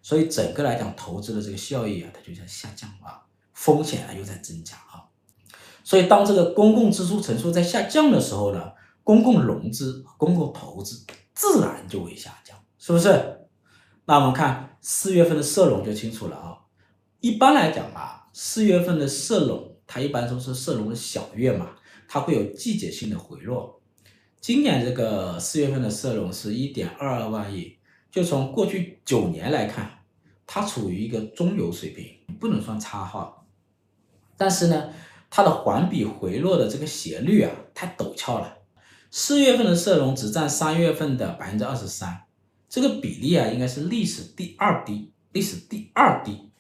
[0.01, 5.03] 所以整个来讲，投资的这个效益啊，它就在下降啊，风险啊又在增加啊。
[5.83, 8.73] 所以当这个公共支出乘数在下降的时候呢，
[9.03, 13.41] 公共融资、公共投资自然就会下降，是不是？
[14.05, 16.57] 那我们看四月份的社融就清楚了啊。
[17.19, 21.71] 一般来讲啊，四月份的社融，它一般都是社融的小月嘛，
[22.07, 23.83] 它会有季节性的回落。
[24.47, 27.79] 今年这个四月份的社融是一点二二万亿，
[28.13, 29.91] 就从过去九年来看，
[30.47, 32.07] 它处于一个中游水平，
[32.39, 33.43] 不能算差哈。
[34.37, 34.91] 但是呢，
[35.29, 38.59] 它的环比回落的这个斜率啊，太陡峭了。
[39.11, 42.17] 四月份的社融只占三月份的百分之二十三，
[42.69, 46.53] 这个比例啊，应该是历史第二低，历史第二低。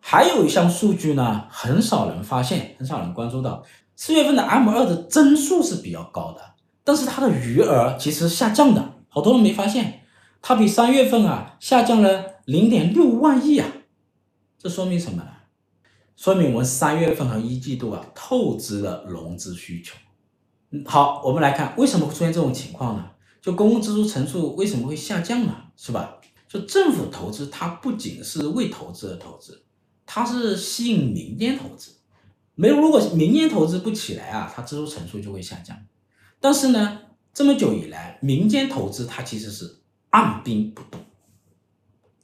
[0.00, 3.64] 还有一项数据呢，很少人发现，很少人关注到，
[3.94, 6.54] 四月份的 M 二的增速是比较高的，
[6.90, 10.02] 但是它的余额其实下降的，好多人没发现，
[10.42, 13.68] 它比三月份啊下降了零点六万亿啊，
[14.58, 15.28] 这说明什么呢？
[16.16, 19.94] 说明我们三月份和一季度啊透支了融资需求。
[20.72, 23.08] 嗯好，我们来看为什么会出现这种情况呢？
[23.40, 25.54] 就公共支出乘数为什么会下降呢？
[25.76, 26.16] 是吧？
[26.48, 29.62] 就政府投资它不仅是为投资而投资，
[30.04, 31.92] 它是吸引民间投资。
[32.56, 35.76] 没，如果民间投资不起来啊，它支出乘数就会下降。
[36.40, 41.00] 但是呢，这么久以来，民间投资它其实是按兵不动。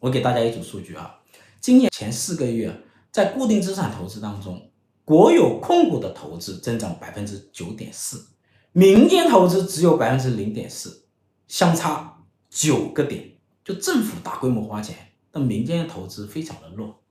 [0.01, 1.21] 我给大家一组数据啊，
[1.61, 2.83] 今年前四个月。
[3.13, 4.71] 在固定资产投资当中，
[5.03, 8.27] 国有控股的投资增长百分之九点四，
[8.73, 11.07] 民间投资只有百分之零点四，
[11.49, 13.39] 相差九个点。
[13.65, 14.95] 就政府大规模花钱，
[15.31, 17.03] 但民间投资非常的弱。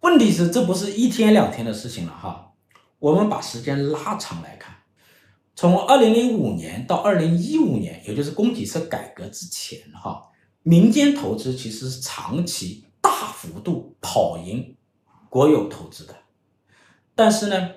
[0.00, 2.54] 问题是这不是一天两天的事情了哈，
[2.98, 4.74] 我们把时间拉长来看，
[5.56, 10.22] 从二零零五年到二零一五年，也就是供给侧改革之前哈，
[10.62, 14.76] 民间投资其实是长期大幅度跑赢。
[15.28, 16.14] 国有投资的，
[17.14, 17.70] 但是呢，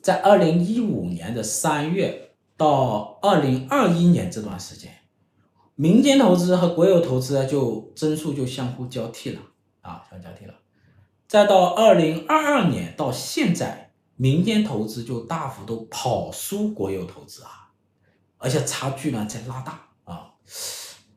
[0.00, 4.92] 在二零一五年的三月到二零二一年这段时间，
[5.76, 9.40] 民间投资和国有投资就增速就相互交替了
[9.80, 10.54] 啊，相互交替了。
[11.26, 13.81] 再到二零二二年到现在，
[14.16, 17.70] 民间投资就大幅度跑输国有投资啊，
[18.38, 20.34] 而且差距呢在拉大啊。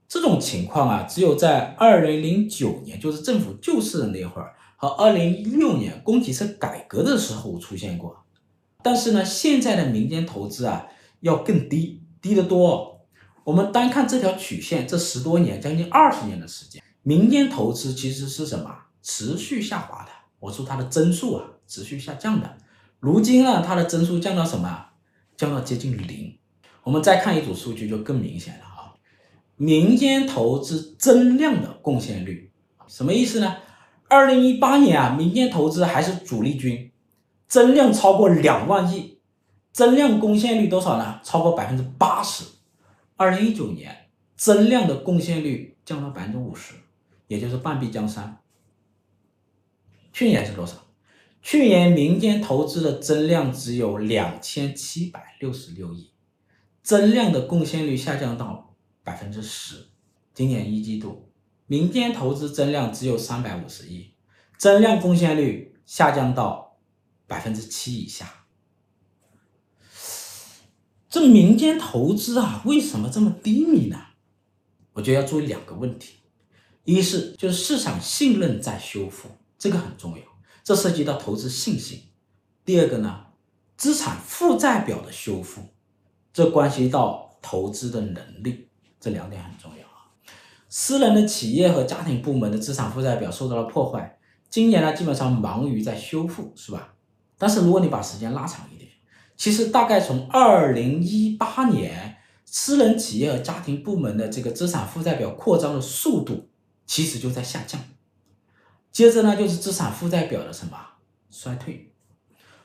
[0.08, 4.56] 这种情况啊，只有在二零零九年，就是政府救市的那会儿。
[4.78, 8.26] 和二零一六年供给侧改革的时候出现过，
[8.84, 10.86] 但是呢，现在的民间投资啊
[11.22, 13.08] 要更低，低得多。
[13.46, 18.70] 我们单看这条曲线，这十多年，将近二十年的时间，民间投资其实是什么？
[19.02, 20.10] 持续下滑的。
[20.40, 22.58] 我说它的增速啊，持续下降的。
[23.06, 24.88] 如今呢，它的增速降到什么？
[25.38, 26.36] 降到接近零。
[26.82, 28.96] 我们再看一组数据就更明显了啊，
[29.58, 32.52] 民间投资增量的贡献率，
[32.88, 33.58] 什么意思呢？
[34.08, 36.92] 二零一八年啊，民间投资还是主力军，
[37.48, 39.20] 增量超过两万亿，
[39.72, 41.20] 增量贡献率多少呢？
[41.24, 42.44] 超过百分之八十。
[43.18, 46.74] 二零一九年，增量的贡献率降到百分之五十，
[47.28, 48.40] 也就是半壁江山。
[50.12, 50.78] 去年是多少？
[51.46, 56.10] 去年民间投资的增量只有两千七百六十六亿，
[56.82, 59.90] 增量的贡献率下降到百分之十。
[60.34, 61.32] 今年一季度。
[61.68, 64.16] 民间投资增量只有三百五十亿，
[64.58, 66.80] 增量贡献率下降到
[67.28, 68.48] 百分之七以下。
[71.08, 74.00] 这民间投资啊，为什么这么低迷呢？
[74.94, 76.16] 我觉得要注意两个问题：
[76.86, 79.30] 一是就是市场信任在修复，
[79.60, 80.24] 这个很重要，
[80.66, 82.00] 这涉及到投资信心；
[82.66, 83.28] 第二个呢，
[83.78, 85.62] 资产负债表的修复，
[86.34, 88.68] 这关系到投资的能力，
[89.00, 90.10] 这两点很重要啊。
[90.68, 94.18] 私人的企业和家庭部门的资产负债表受到了破坏，
[94.50, 96.96] 今年呢基本上忙于在修复，是吧？
[97.38, 98.90] 但是如果你把时间拉长一点，
[99.38, 106.50] 其实大概从二零一八年，私人企业和家庭部门的这个资产负债表扩张的速度
[106.88, 107.80] 其实就在下降，
[108.96, 110.80] 接着呢就是资产负债表的什么
[111.30, 111.92] 衰退。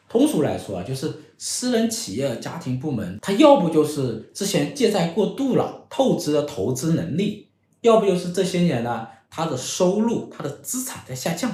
[0.08, 7.50] 通俗来说啊，就是私人企业家庭部门，它要不就是之前借债过度了，透支了投资能力。
[7.80, 11.50] 要不就是这些年呢，他的收入、他的资产在下降，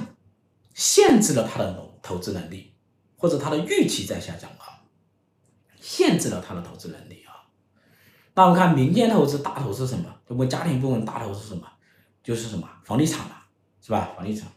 [0.75, 2.75] 限制了他的投资能力，
[3.15, 4.85] 或者他的预期在下降啊，
[5.81, 7.49] 限制了他的投资能力啊。
[8.35, 10.05] 那我们看民间投资大头是什么？
[10.27, 11.67] 我们家庭部门大头是什么？
[12.23, 13.37] 就是什么房地产嘛，
[13.81, 14.11] 是吧？
[14.15, 14.47] 房地产。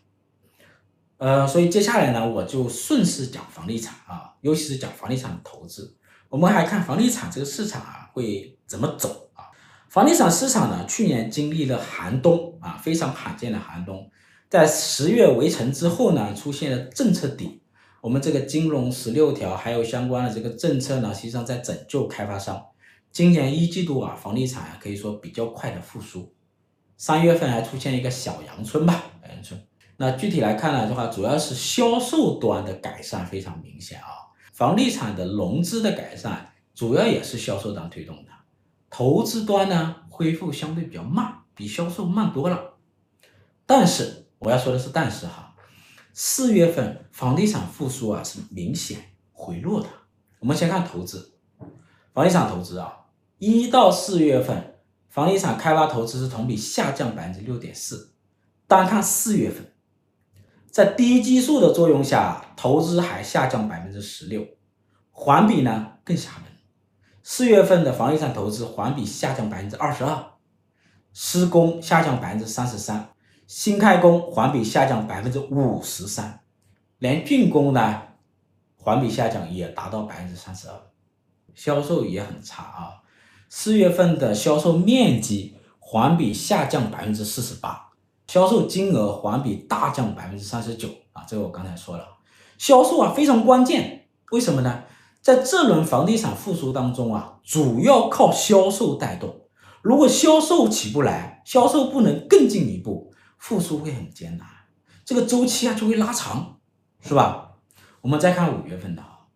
[1.20, 5.94] 呃，所以接下来呢，我就顺势讲房地产啊，尤其是讲房地产的投资。
[6.30, 9.44] 我们还看房地产这个市场啊，会怎么走啊。
[9.90, 14.10] 房地产市场呢，去年经历了寒冬啊，非常罕见的寒冬。
[14.48, 17.60] 在十月围城之后呢，出现了政策底。
[18.00, 22.64] 我们这个金融十六条还有相关的这个政策呢，实际上在拯救开发商。
[23.12, 26.32] 今年一季度啊，房地产啊可以说比较快的复苏。
[26.96, 29.60] 三月份还出现一个小阳春吧，小阳春。
[30.02, 34.32] 那具体来看呢的话，主要是销售端的改善非常明显啊。
[34.50, 38.30] 房地产的融资的改善，主要也是销售端推动的。
[38.88, 42.78] 投资端呢，恢复相对比较慢，比销售慢多了。
[43.66, 45.54] 但是我要说的是，但是哈，
[46.14, 48.98] 四月份房地产复苏啊是明显
[49.32, 49.88] 回落的。
[50.38, 51.34] 我们先看投资，
[52.14, 53.04] 房地产投资啊，
[53.36, 54.78] 一到四月份，
[55.10, 58.14] 房地产开发投资是同比下降百分之六点四。
[58.66, 59.69] 单看四月份，
[60.70, 64.46] 在低基数的作用下，投资还下降百分之十六，
[65.10, 66.44] 环比呢更吓人。
[67.22, 70.24] 四月份的房地产投资环比下降百分之二十二，
[71.12, 73.10] 施工下降百分之三十三，
[73.46, 76.40] 新开工环比下降百分之五十三，
[76.98, 78.02] 连竣工呢
[78.76, 80.74] 环比下降也达到百分之三十二，
[81.54, 83.02] 销售也很差啊。
[83.48, 87.89] 四月份的销售面积环比下降百分之四十八，
[88.30, 92.06] 销售金额环比大降百分之三十九啊，这个我刚才说了，
[92.58, 94.84] 销售啊非常关键，为什么呢？
[95.20, 99.48] 在这轮房地产复苏当中啊，主要靠销售带动。
[99.82, 104.46] 如果销售起不来，销售不能更进一步，复苏会很艰难，
[105.04, 106.60] 这个周期啊就会拉长，
[107.00, 107.54] 是吧？
[108.00, 109.26] 我们再看五月份的啊，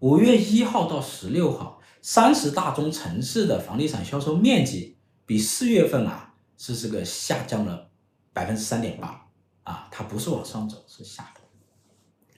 [0.00, 7.88] 五月一号到十六号，三十大中城市的房地产销售面积比四月份啊是这个下降了
[8.32, 9.26] 百分之三点八
[9.64, 11.40] 啊，它不是往上走，是下的。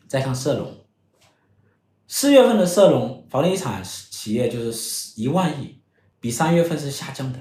[0.09, 0.73] 再看社融。
[2.07, 5.81] 四月份的社融房地产企业就是一万亿，
[6.21, 7.39] 比三月份是下降的，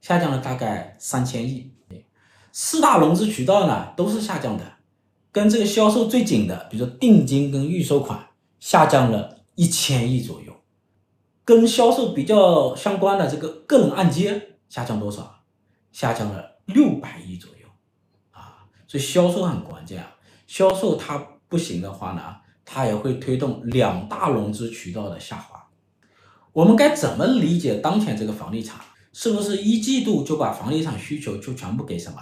[0.00, 1.72] 下降了大概三千亿。
[2.52, 4.64] 四大融资渠道呢都是下降的，
[5.30, 8.28] 跟这个销售最紧的，比如说定金跟预收款，
[8.58, 10.52] 下降了一千亿左右。
[11.44, 15.42] 跟销售比较相关的这个个人按揭下降多少？
[15.92, 17.55] 下降了六百亿左右！
[18.98, 20.16] 销售很关键啊，
[20.46, 21.18] 销售它
[21.48, 22.36] 不行的话呢？
[22.64, 25.68] 它也会推动两大融资渠道的下滑。
[26.52, 28.80] 我们该怎么理解当前这个房地产？
[29.12, 32.18] 是不是一季度就把房地产需求就全部给什么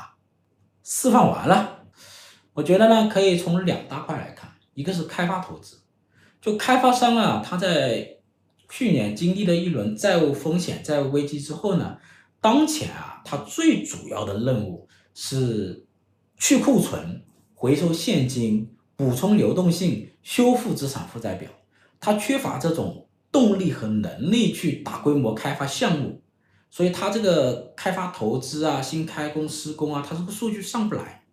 [0.84, 1.86] 释放完了？
[2.52, 5.80] 我觉得呢，可以从两大块来看，一个是开发投资，
[6.40, 8.06] 就开发商啊，他在
[8.68, 11.96] 去年经历了一轮债务风险、债务危机之后呢，
[12.40, 15.83] 当前啊，他最主要的任务是
[16.44, 17.24] 去库存、
[17.54, 18.70] 回收现金。
[18.96, 21.48] 补充流动性，修复资产负债表，
[21.98, 26.20] 它缺乏这种动力和能力去大规模开发项目，
[26.70, 31.24] 所以它这个开发投资啊、新开工施工啊，它这个数据上不来，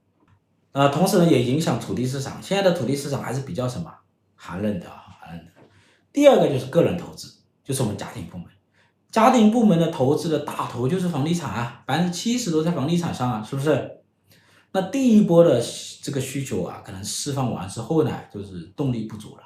[0.72, 2.42] 呃，同时呢也影响土地市场。
[2.42, 3.94] 现在的土地市场还是比较什么
[4.36, 5.52] 寒冷的啊，寒冷的。
[6.14, 7.28] 第二个就是个人投资，
[7.66, 8.48] 就是我们家庭部门，
[9.12, 14.01] 家庭部门的投资的大头就是房地产啊，百分之七十都在房地产上啊，是不是？
[14.74, 15.62] 那第一波的
[16.02, 19.44] 这个需求啊，可能释放完之后呢，就是动力不足了。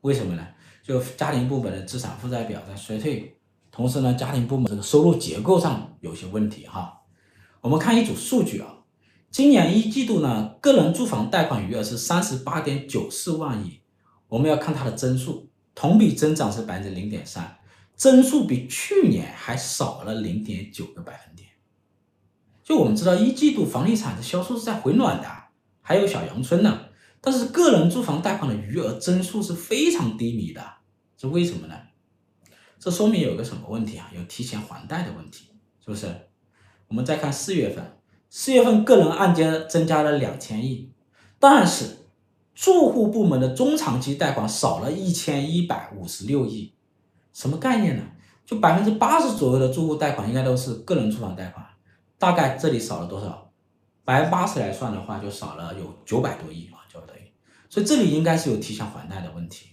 [0.00, 0.44] 为什么呢？
[0.82, 3.38] 就家庭部门的资产负债表在衰退，
[3.70, 7.02] 同时呢，家庭部门这个收入结构上有些问题哈。
[7.60, 8.78] 我们看一组数据啊，
[9.30, 13.80] 今年一季度呢，个人住房贷款余额是三十八点九四万亿，
[14.26, 17.58] 我们要看它的增速，同比增长是百分之零点三，
[17.94, 21.48] 增速比去年还少了零点九个百分点。
[22.72, 25.28] 就我们知道，一季度房地产的销售是在回暖的，
[25.82, 26.80] 还有小阳春呢。
[27.20, 30.64] 但是个人住房贷款的余额增速是非常低迷的，
[31.18, 31.74] 是为什么呢？
[32.78, 34.10] 这说明有个什么问题啊？
[34.16, 35.48] 有提前还贷的问题，
[35.84, 36.06] 是不是？
[36.88, 37.98] 我们再看四月份，
[38.30, 40.90] 四月份个人按揭增加了两千亿，
[41.38, 42.06] 但是
[42.54, 46.72] 住户部门的中长期贷款少了一千一百五十六亿，
[47.34, 48.02] 什么概念呢？
[48.46, 51.66] 就百分之八十左右的住户贷款应该都是个人住房贷款。
[52.22, 53.50] 大概这里少了多少？
[54.04, 57.32] 百分之八十来算的话，就少了有九百多亿啊，九百多亿。
[57.68, 59.70] 所以这里应该是有提前还贷的问题，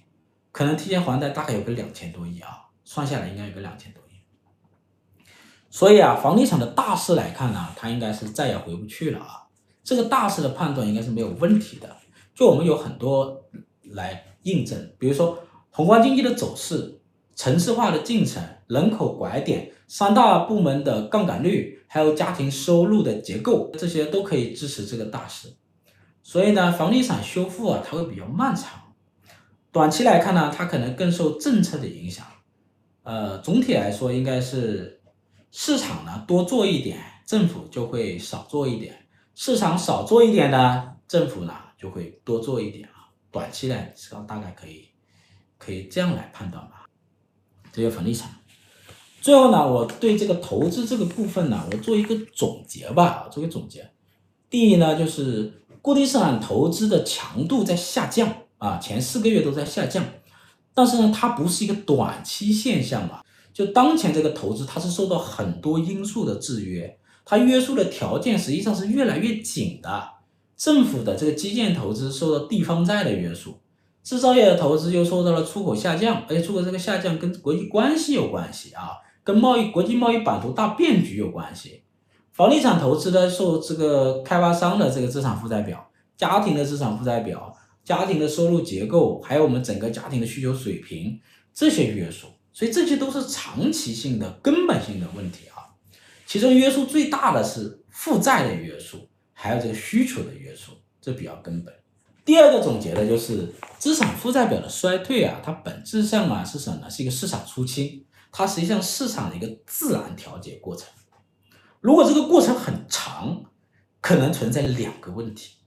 [0.52, 5.30] 可能提前还贷大概有个两千多亿啊，算下来应该有个两千多亿。
[5.70, 9.46] 所以啊，房地产的大势来看呢，它应该是再也回不去了啊。
[9.84, 11.98] 这个大势的判断应该是没有问题的。
[12.34, 13.46] 就我们有很多
[13.92, 15.38] 来印证，比如说
[15.70, 17.00] 宏观经济的走势、
[17.36, 21.78] 城市化的进程、人口拐点、三大部门的杠杆率。
[21.92, 25.52] 还有家庭收入的结构，这些都可以支持这个大势。
[26.22, 28.94] 所以呢，房地产修复啊，它会比较漫长。
[29.72, 32.24] 短期来看呢，它可能更受政策的影响。
[33.02, 35.02] 呃，总体来说，应该是
[35.50, 38.94] 市场呢多做一点，政府就会少做一点；
[39.34, 43.10] 市场少做一点呢，政府呢就会多做一点啊。
[43.32, 44.90] 短期来说，大概可以
[45.58, 46.86] 可以这样来判断吧。
[47.74, 48.30] 这些房地产。
[49.22, 53.90] 最后呢，我对这个投资这个部分呢，我做一个总结吧，做一个总结。
[54.50, 60.04] 第一呢，就是固定资产投资的强度在下降啊，前四个月都在下降，
[60.74, 63.22] 但是呢，它不是一个短期现象嘛。
[63.54, 70.10] 就当前这个投资，它是受到很多因素的制约，它约束的条件实际上是越来越紧的。
[70.56, 73.60] 政府的这个基建投资受到地方债的约束，
[74.04, 78.92] 制造业的投资又受到了出口下降，而且出口这个下降跟国际关系有关系啊。
[79.24, 81.84] 跟贸易国际贸易版图大变局有关系。
[82.32, 87.54] 房地产投资呢，受这个开发商的这个资产负债表、家庭的资产负债表、
[87.84, 91.20] 家庭的收入结构，还有我们整个家庭的需求水平
[91.54, 95.76] 这些约束，所以这些都是长期性的根本性的问题啊。
[96.26, 101.74] 其中约束最大的是负债的约束，还有这个需求的约束，这比较根本。
[102.24, 106.90] 第二个总结的就是资产负债表的衰退啊，它本质上啊是什么呢？
[106.90, 110.88] 是一个市场出清，它实际上市场的一个自然调节过程。
[111.82, 113.44] 如果这个过程很长，
[114.02, 115.58] 可能存在两个问题，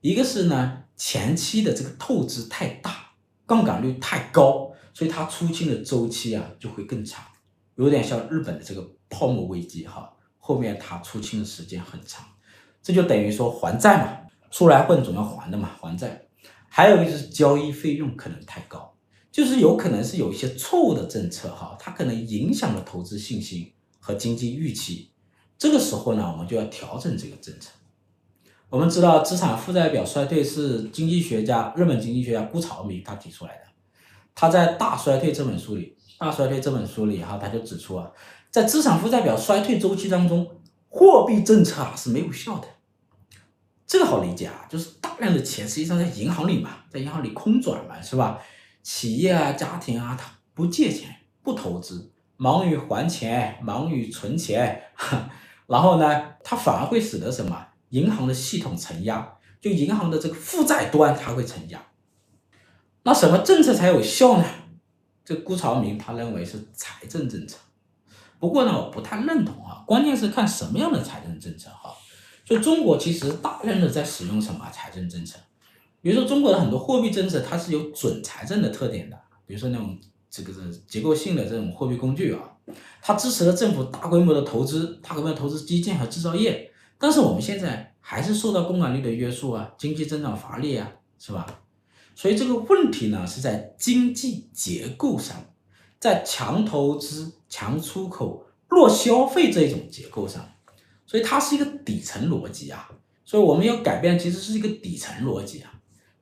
[0.00, 3.12] 一个是呢前期的这个透支太大，
[3.46, 7.24] 杠杆率太高，所以它出清的周期啊就会更长，
[7.76, 12.26] 有点像日本的这个泡沫危机哈，后面它出清的时间很长，
[12.82, 14.18] 这就等于说还债嘛。
[14.50, 16.28] 出来混总要还的嘛，还债。
[16.68, 18.93] 还有一个就是交易费用可能太高，
[19.34, 25.10] 就是有可能是有一些错误的政策哈，它可能影响了投资信心和经济预期。
[25.58, 27.70] 这个时候呢，我们就要调整这个政策。
[28.70, 33.62] 我们知道资产负债表衰退是经济学家日本经济学家辜朝明他提出来的。
[34.36, 38.08] 他在《大衰退》这本书里，《大衰退》这本书里哈，他就指出啊，
[38.52, 40.48] 在资产负债表衰退周期当中，
[40.88, 42.68] 货币政策啊是没有效的。
[43.84, 48.40] 这个好理解啊，就是大量的钱实际上在银行里嘛，在银行里空转嘛，是吧？
[48.84, 54.80] 企业啊、家庭啊，他不借钱、不投资，忙于还钱、忙于存钱，
[55.66, 57.66] 然后呢，它反而会使得什么？
[57.88, 61.82] 银行的系统承压，就银行的这个负债端它会承压。
[63.04, 64.44] 那什么政策才有效呢？
[65.24, 67.56] 这辜朝明他认为是财政政策。
[68.38, 71.94] 不过呢，我不太认同啊，关键是看什么样的财政政策哈。
[72.44, 75.38] 就中国其实大量的在使用什么财政政策，
[76.04, 79.98] 比如说中国的很多货币政策，它是有准财政的特点的，比如说那种
[80.28, 82.42] 这个是结构性的这种货币工具啊，
[83.00, 91.62] 它支持了政府大规模的投资，大规模的投资基建和制造业，但是我们现在还是受到杠杆率的约束啊，经济增长乏力啊，是吧？
[92.14, 95.42] 所以这个问题呢是在经济结构上，
[95.98, 100.46] 在强投资、强出口、弱消费这种结构上。
[101.06, 102.90] 所以它是一个底层逻辑啊，
[103.24, 105.70] 所以我们要改变，其实是一个底层逻辑啊。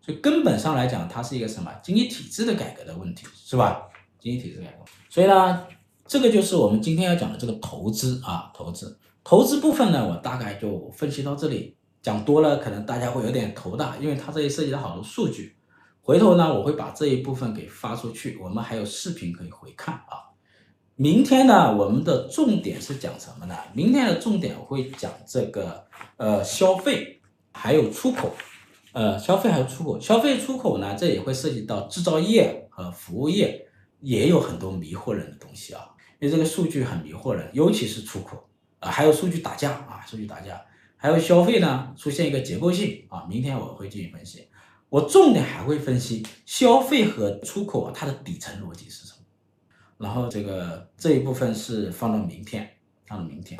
[0.04, 3.82] 所以根本上来讲，它是一个什么经济体制的改革的问题，是吧？
[4.18, 4.84] 经济体制改革。
[5.08, 5.64] 所以呢，
[6.06, 8.98] 这个就是我们今天要讲的这个投资啊，投资。
[9.24, 15.56] 投资部分呢，我大概就分析到这里，讲多了可能大家会有点头大，因为它这里涉及到好多数据。
[16.00, 20.34] 回头呢，我会把这一部分给发出去，我们还有视频可以回看啊。
[20.96, 23.56] 明天呢，我们的重点是讲什么呢？
[23.72, 25.86] 明天的重点我会讲这个
[26.16, 27.20] 呃消费
[27.52, 28.34] 还有出口，
[28.92, 33.66] 呃消费还有出口，消费出口呢，这也会涉及到制造业和服务业，
[34.00, 35.88] 也有很多迷惑人的东西啊，
[36.20, 38.48] 因为这个数据很迷惑人，尤其是出口
[38.80, 40.60] 啊，还有数据打架啊，数据打架，
[40.96, 44.46] 还有消费呢出现一个结构性啊，明天我会进行分析，
[44.88, 49.18] 我重点还会分析消费和出口，它的底层逻辑是什么。
[49.98, 52.68] 然后这个这一部分是放到明天，
[53.06, 53.58] 放到明天。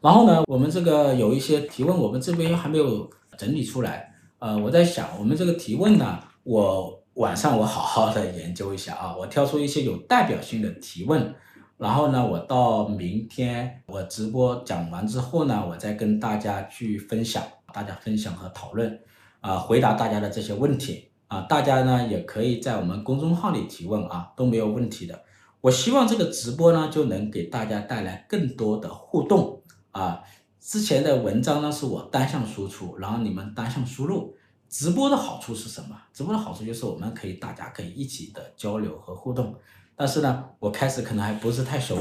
[0.00, 4.11] 然后呢，我们这个有一些提问，我们这边还没有整理出来。
[4.42, 11.32] 呃，我在想，我们这个提问呢，我晚上我好好的研究一下啊，我挑出一些有代表性的提问。
[11.78, 17.40] 然后呢，我到明天我直播讲完之后呢，我再跟大家去分享，
[17.72, 18.98] 大家分享和讨论，
[19.40, 25.22] 啊，回答大家的这些问题啊，大家呢也可以在我们公众号里提问啊，都没有问题的。
[25.60, 29.62] 我希望这个直播呢，就能给大家带来更多的互动
[29.92, 30.20] 啊！
[30.62, 34.32] 之前的文章呢，是我单向输出，然后你们单向输入。
[34.68, 35.96] 直播的好处是什么？
[36.14, 39.52] 直播的好处就是我们可以，大家可以一起的交流和互动。
[39.96, 41.98] 但是呢，我开始可能还不是太熟，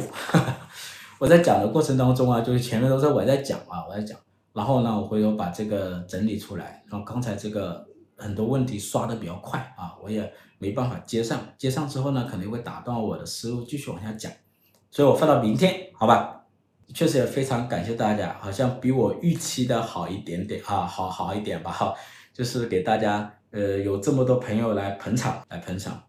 [1.17, 4.15] 我在讲的过程当中啊，就是前面都是我在讲啊，我在讲，
[4.53, 7.83] 然后呢，我回头把这个整理出来，然后刚才这个
[8.15, 10.31] 很多问题刷的比较快啊，我也。
[10.59, 14.31] 没办法接上，接上之后呢，可能会打断我的思路，继续往下讲，
[14.91, 16.40] 所以我放到明天，好吧？
[16.93, 21.93] 确实也非常感谢大家，好像比我预期的好一点点啊，好好一点吧，哈，
[22.33, 26.03] 就是给大家呃有这么多朋友来捧场，来捧场，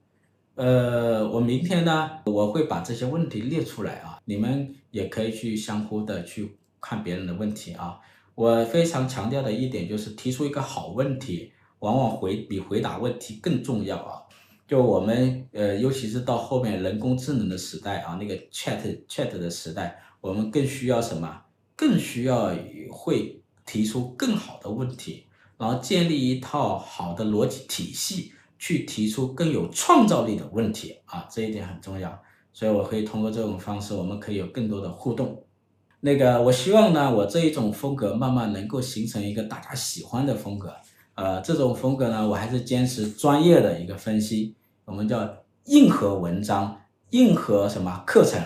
[0.55, 7.99] 呃，我明天呢，我会把这些问题列出来啊，你们也可以去相互的去看别人的问题啊，
[8.35, 14.22] 我非常强调的一点就是提出一个好问题，往往回比回答问题更重要啊。
[14.66, 21.42] 就我们呃，尤其是到后面人工智能的时代啊，那个 chat chat 的时代，我们更需要什么？
[21.74, 22.54] 更需要
[22.90, 25.26] 会提出更好的问题，
[25.58, 32.22] 然后建立一套好的逻辑体系，去提出更有创造力的问题啊，这一点很重要。
[32.52, 35.44] 所以我可以通过这种方式，我们可以有更多的互动。
[36.00, 40.72] 那个，我希望呢，我这一种风格慢慢能够形成一个大家喜欢的风格。
[41.14, 44.54] 呃，这种风格呢，我还是坚持专业的一个分析，
[44.84, 48.40] 我们叫硬核文章、硬核什么课程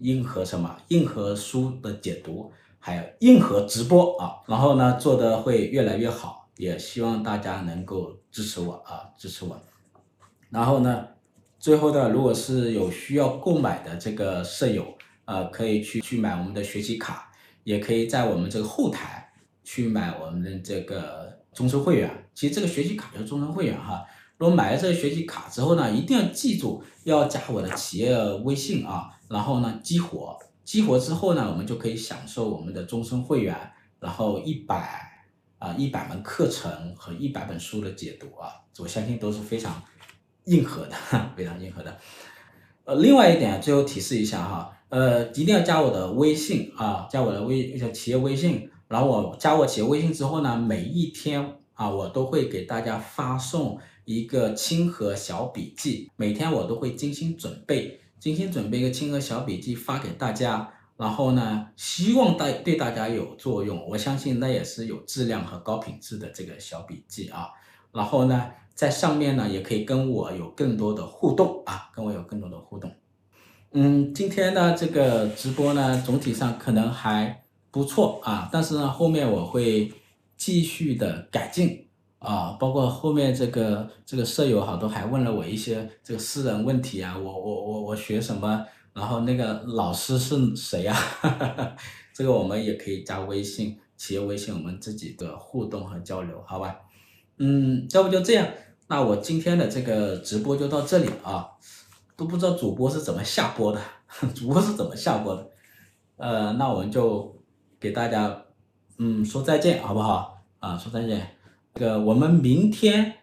[0.00, 9.60] 硬核什么硬核书的解读，还有硬核直播啊，然后呢，做的会越来越好，也希望大家能够支持我啊，支持我。
[10.50, 11.06] 然后呢，
[11.58, 14.84] 最后呢，如果是有需要购买的这个舍友，
[15.26, 17.30] 呃，可以去去买我们的学习卡，
[17.64, 19.30] 也可以在我们这个后台
[19.62, 22.10] 去买我们的这个终身会员。
[22.34, 24.04] 其实这个学习卡就是终身会员哈。
[24.38, 33.56] 如果买了这个学习卡之后呢，一定要记住要加我的企业微信啊，然后呢激活，激活之后呢，我们就可以享受我们的终身会员，
[33.98, 35.24] 然后一百
[35.58, 39.82] 啊一百门课程和一百本书的解读啊，我相信都是非常。
[40.46, 40.96] 硬核的，
[41.36, 41.96] 非常硬核的。
[42.84, 48.68] 呃，另外一点，最后提示一下哈，呃，一定要加我的微信啊，加我的微企业微信。
[48.88, 60.72] 然后我加我企业微信之后呢，每一天啊，我都会给大家发送一个清河小笔记，每天我都会精心准备，精心准备一个清河小笔记发给大家。
[60.96, 67.48] 然后呢，希望大对大家有作用，我相信那也是有质量和高品质的这个小笔记啊。
[67.90, 72.92] 然后呢，在上面呢，也可以跟我有更多的互动啊，跟我有更多的互动。
[73.72, 79.90] 嗯，今天呢这个直播呢，总体上可能还不错啊，但是呢，后面我会
[80.36, 81.86] 继续的改进
[82.20, 90.94] 啊，包括后面这个这个舍友好多还问了我一些这个私人问题啊，我我我我学什么，然后那个老师是谁呀？
[92.14, 96.76] 这个我们也可以加微信，企业微信，我们自己的互动和交流，好吧？
[97.38, 98.46] 嗯，要不就这样，
[98.88, 101.48] 那我今天的这个直播就到这里啊，
[102.16, 103.80] 都不知道主播是怎么下播的，
[104.36, 105.50] 主播是怎么下播的，
[106.18, 107.34] 呃，那我们就
[107.80, 108.42] 给大家
[108.98, 110.42] 嗯说再见，好不好？
[110.58, 111.26] 啊，说再见，
[111.80, 113.14] 这个我们明天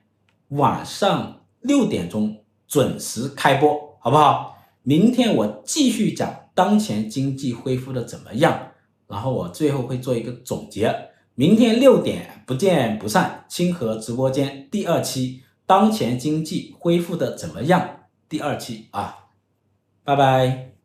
[0.48, 4.58] 晚上六点钟准时开播，好不好？
[4.82, 8.70] 明天我继续讲当前经济恢复的怎么样，
[9.06, 11.12] 然后我最后会做一个总结。
[11.36, 18.08] 明天六点不见不散，清河直播间第二期，当前经济恢复的怎么样？
[18.28, 19.28] 第二期啊，
[20.04, 20.77] 拜拜。